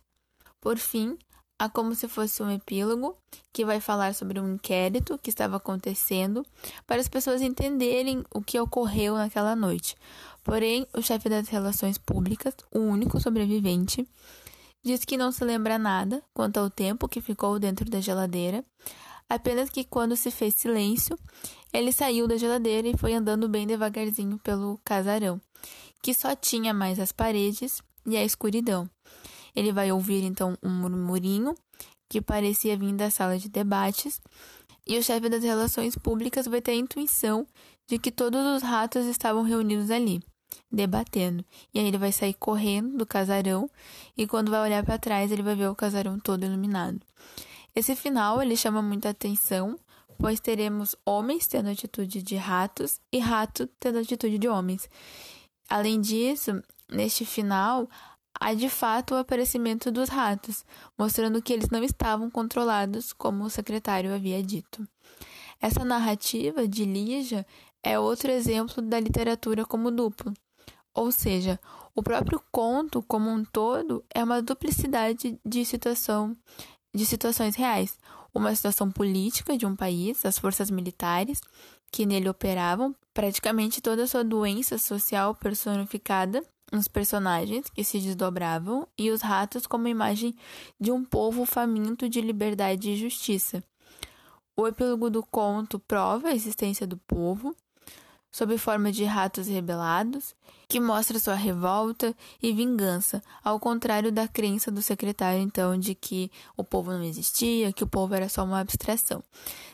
Por 0.60 0.78
fim, 0.78 1.16
há 1.58 1.68
como 1.68 1.94
se 1.94 2.08
fosse 2.08 2.42
um 2.42 2.50
epílogo 2.50 3.16
que 3.52 3.64
vai 3.64 3.80
falar 3.80 4.14
sobre 4.14 4.40
um 4.40 4.54
inquérito 4.54 5.18
que 5.18 5.30
estava 5.30 5.56
acontecendo 5.56 6.44
para 6.86 7.00
as 7.00 7.08
pessoas 7.08 7.42
entenderem 7.42 8.24
o 8.34 8.40
que 8.40 8.58
ocorreu 8.58 9.14
naquela 9.14 9.54
noite. 9.56 9.96
Porém, 10.42 10.86
o 10.94 11.02
chefe 11.02 11.28
das 11.28 11.48
relações 11.48 11.98
públicas, 11.98 12.54
o 12.74 12.78
único 12.78 13.20
sobrevivente, 13.20 14.06
diz 14.82 15.04
que 15.04 15.16
não 15.16 15.30
se 15.30 15.44
lembra 15.44 15.78
nada 15.78 16.22
quanto 16.34 16.58
ao 16.58 16.70
tempo 16.70 17.08
que 17.08 17.20
ficou 17.20 17.58
dentro 17.58 17.88
da 17.90 18.00
geladeira, 18.00 18.64
apenas 19.28 19.70
que 19.70 19.84
quando 19.84 20.16
se 20.16 20.30
fez 20.30 20.54
silêncio, 20.54 21.18
ele 21.72 21.92
saiu 21.92 22.26
da 22.26 22.36
geladeira 22.36 22.88
e 22.88 22.96
foi 22.96 23.14
andando 23.14 23.48
bem 23.48 23.66
devagarzinho 23.66 24.38
pelo 24.38 24.80
casarão, 24.84 25.40
que 26.02 26.14
só 26.14 26.34
tinha 26.34 26.72
mais 26.72 26.98
as 26.98 27.12
paredes 27.12 27.82
e 28.06 28.16
a 28.16 28.24
escuridão. 28.24 28.88
Ele 29.54 29.72
vai 29.72 29.90
ouvir 29.92 30.24
então 30.24 30.56
um 30.62 30.70
murmurinho 30.70 31.54
que 32.08 32.20
parecia 32.20 32.76
vir 32.76 32.94
da 32.94 33.10
sala 33.10 33.38
de 33.38 33.48
debates, 33.48 34.20
e 34.86 34.98
o 34.98 35.02
chefe 35.02 35.28
das 35.28 35.44
relações 35.44 35.94
públicas 35.96 36.46
vai 36.46 36.60
ter 36.60 36.72
a 36.72 36.74
intuição 36.74 37.46
de 37.86 37.98
que 37.98 38.10
todos 38.10 38.44
os 38.56 38.62
ratos 38.62 39.06
estavam 39.06 39.42
reunidos 39.42 39.90
ali 39.90 40.20
debatendo. 40.70 41.44
E 41.72 41.78
aí 41.78 41.86
ele 41.86 41.98
vai 41.98 42.12
sair 42.12 42.34
correndo 42.34 42.98
do 42.98 43.06
casarão 43.06 43.70
e 44.16 44.26
quando 44.26 44.50
vai 44.50 44.60
olhar 44.60 44.84
para 44.84 44.98
trás, 44.98 45.30
ele 45.30 45.42
vai 45.42 45.54
ver 45.54 45.68
o 45.68 45.74
casarão 45.74 46.18
todo 46.18 46.44
iluminado. 46.44 47.00
Esse 47.74 47.94
final 47.94 48.42
ele 48.42 48.56
chama 48.56 48.82
muita 48.82 49.10
atenção, 49.10 49.78
pois 50.18 50.40
teremos 50.40 50.96
homens 51.04 51.46
tendo 51.46 51.70
atitude 51.70 52.22
de 52.22 52.36
ratos 52.36 53.00
e 53.12 53.18
rato 53.18 53.68
tendo 53.78 53.98
atitude 53.98 54.38
de 54.38 54.48
homens. 54.48 54.88
Além 55.68 56.00
disso, 56.00 56.60
neste 56.88 57.24
final, 57.24 57.88
há 58.38 58.54
de 58.54 58.68
fato 58.68 59.14
o 59.14 59.18
aparecimento 59.18 59.90
dos 59.90 60.08
ratos, 60.08 60.64
mostrando 60.98 61.42
que 61.42 61.52
eles 61.52 61.70
não 61.70 61.82
estavam 61.82 62.30
controlados 62.30 63.12
como 63.12 63.44
o 63.44 63.50
secretário 63.50 64.14
havia 64.14 64.42
dito. 64.42 64.86
Essa 65.60 65.84
narrativa 65.84 66.66
de 66.66 66.84
Lígia 66.84 67.46
é 67.82 67.98
outro 67.98 68.30
exemplo 68.30 68.82
da 68.82 68.98
literatura 68.98 69.64
como 69.64 69.90
duplo. 69.90 70.32
Ou 70.94 71.12
seja, 71.12 71.60
o 71.94 72.02
próprio 72.02 72.42
conto 72.50 73.02
como 73.02 73.30
um 73.30 73.44
todo 73.44 74.04
é 74.14 74.22
uma 74.22 74.42
duplicidade 74.42 75.38
de 75.44 75.64
situação 75.64 76.36
de 76.94 77.06
situações 77.06 77.54
reais. 77.54 77.98
Uma 78.34 78.54
situação 78.54 78.90
política 78.90 79.56
de 79.56 79.66
um 79.66 79.74
país, 79.74 80.24
as 80.24 80.38
forças 80.38 80.70
militares 80.70 81.40
que 81.92 82.06
nele 82.06 82.28
operavam, 82.28 82.94
praticamente 83.12 83.80
toda 83.80 84.04
a 84.04 84.06
sua 84.06 84.22
doença 84.22 84.78
social 84.78 85.34
personificada 85.34 86.42
nos 86.70 86.88
personagens 86.88 87.68
que 87.70 87.84
se 87.84 87.98
desdobravam 87.98 88.86
e 88.96 89.10
os 89.10 89.20
ratos 89.20 89.66
como 89.66 89.88
imagem 89.88 90.34
de 90.78 90.90
um 90.90 91.04
povo 91.04 91.44
faminto 91.44 92.08
de 92.08 92.20
liberdade 92.20 92.90
e 92.90 92.96
justiça. 92.96 93.62
O 94.56 94.66
epílogo 94.66 95.08
do 95.08 95.22
conto 95.22 95.78
prova 95.78 96.28
a 96.28 96.34
existência 96.34 96.86
do 96.86 96.96
povo, 96.96 97.54
sob 98.30 98.56
forma 98.58 98.92
de 98.92 99.04
ratos 99.04 99.48
rebelados, 99.48 100.34
que 100.68 100.78
mostra 100.78 101.18
sua 101.18 101.34
revolta 101.34 102.14
e 102.40 102.52
vingança, 102.52 103.22
ao 103.42 103.58
contrário 103.58 104.12
da 104.12 104.28
crença 104.28 104.70
do 104.70 104.80
secretário 104.80 105.40
então 105.40 105.76
de 105.76 105.94
que 105.94 106.30
o 106.56 106.62
povo 106.62 106.92
não 106.92 107.02
existia, 107.02 107.72
que 107.72 107.82
o 107.82 107.88
povo 107.88 108.14
era 108.14 108.28
só 108.28 108.44
uma 108.44 108.60
abstração. 108.60 109.22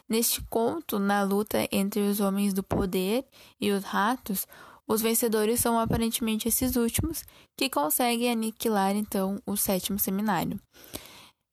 Neste 0.09 0.41
conto, 0.43 0.99
na 0.99 1.23
luta 1.23 1.69
entre 1.71 2.01
os 2.01 2.21
homens 2.21 2.55
do 2.55 2.63
poder 2.63 3.27
e 3.61 3.71
os 3.73 3.85
ratos, 3.85 4.47
os 4.87 5.03
vencedores 5.03 5.61
são 5.61 5.79
aparentemente 5.79 6.49
esses 6.49 6.77
últimos, 6.77 7.25
que 7.57 7.69
conseguem 7.69 8.31
aniquilar 8.31 8.95
então 8.95 9.41
o 9.45 9.57
sétimo 9.57 9.99
seminário. 9.99 10.61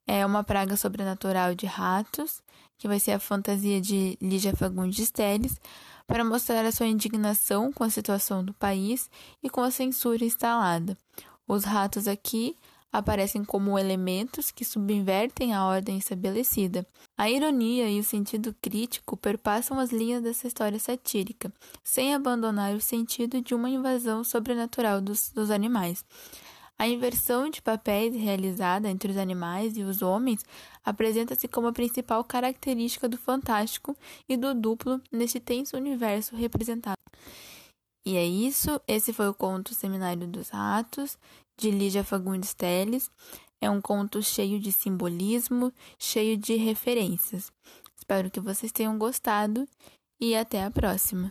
É 0.06 0.24
uma 0.24 0.44
praga 0.44 0.76
sobrenatural 0.76 1.54
de 1.54 1.66
ratos, 1.66 2.42
que 2.78 2.86
vai 2.86 3.00
ser 3.00 3.12
a 3.12 3.18
fantasia 3.18 3.80
de 3.80 4.18
Lígia 4.20 4.54
Fagundes 4.54 5.10
Teles, 5.10 5.58
para 6.06 6.24
mostrar 6.24 6.64
a 6.64 6.72
sua 6.72 6.86
indignação 6.86 7.72
com 7.72 7.82
a 7.82 7.90
situação 7.90 8.44
do 8.44 8.52
país 8.52 9.10
e 9.42 9.48
com 9.48 9.62
a 9.62 9.70
censura 9.70 10.24
instalada. 10.24 10.96
Os 11.48 11.64
ratos 11.64 12.06
aqui 12.06 12.56
aparecem 12.94 13.44
como 13.44 13.76
elementos 13.76 14.52
que 14.52 14.64
subvertem 14.64 15.52
a 15.52 15.64
ordem 15.66 15.98
estabelecida. 15.98 16.86
A 17.18 17.28
ironia 17.28 17.90
e 17.90 17.98
o 17.98 18.04
sentido 18.04 18.54
crítico 18.62 19.16
perpassam 19.16 19.80
as 19.80 19.90
linhas 19.90 20.22
dessa 20.22 20.46
história 20.46 20.78
satírica, 20.78 21.52
sem 21.82 22.14
abandonar 22.14 22.72
o 22.72 22.80
sentido 22.80 23.40
de 23.40 23.52
uma 23.52 23.68
invasão 23.68 24.22
sobrenatural 24.22 25.00
dos, 25.00 25.30
dos 25.30 25.50
animais. 25.50 26.04
A 26.78 26.86
inversão 26.86 27.50
de 27.50 27.60
papéis 27.60 28.14
realizada 28.14 28.88
entre 28.88 29.10
os 29.10 29.16
animais 29.16 29.76
e 29.76 29.82
os 29.82 30.00
homens 30.00 30.44
apresenta-se 30.84 31.48
como 31.48 31.66
a 31.66 31.72
principal 31.72 32.22
característica 32.22 33.08
do 33.08 33.18
fantástico 33.18 33.96
e 34.28 34.36
do 34.36 34.54
duplo 34.54 35.00
neste 35.10 35.40
tenso 35.40 35.76
universo 35.76 36.36
representado. 36.36 36.94
E 38.06 38.16
é 38.16 38.24
isso, 38.24 38.78
esse 38.86 39.14
foi 39.14 39.28
o 39.28 39.34
conto 39.34 39.74
Seminário 39.74 40.28
dos 40.28 40.50
Ratos, 40.50 41.16
de 41.56 41.70
Lígia 41.70 42.04
Fagundes 42.04 42.54
Teles. 42.54 43.10
É 43.60 43.70
um 43.70 43.80
conto 43.80 44.22
cheio 44.22 44.60
de 44.60 44.70
simbolismo, 44.72 45.72
cheio 45.98 46.36
de 46.36 46.54
referências. 46.56 47.50
Espero 47.96 48.30
que 48.30 48.40
vocês 48.40 48.70
tenham 48.70 48.98
gostado 48.98 49.66
e 50.20 50.34
até 50.34 50.62
a 50.64 50.70
próxima. 50.70 51.30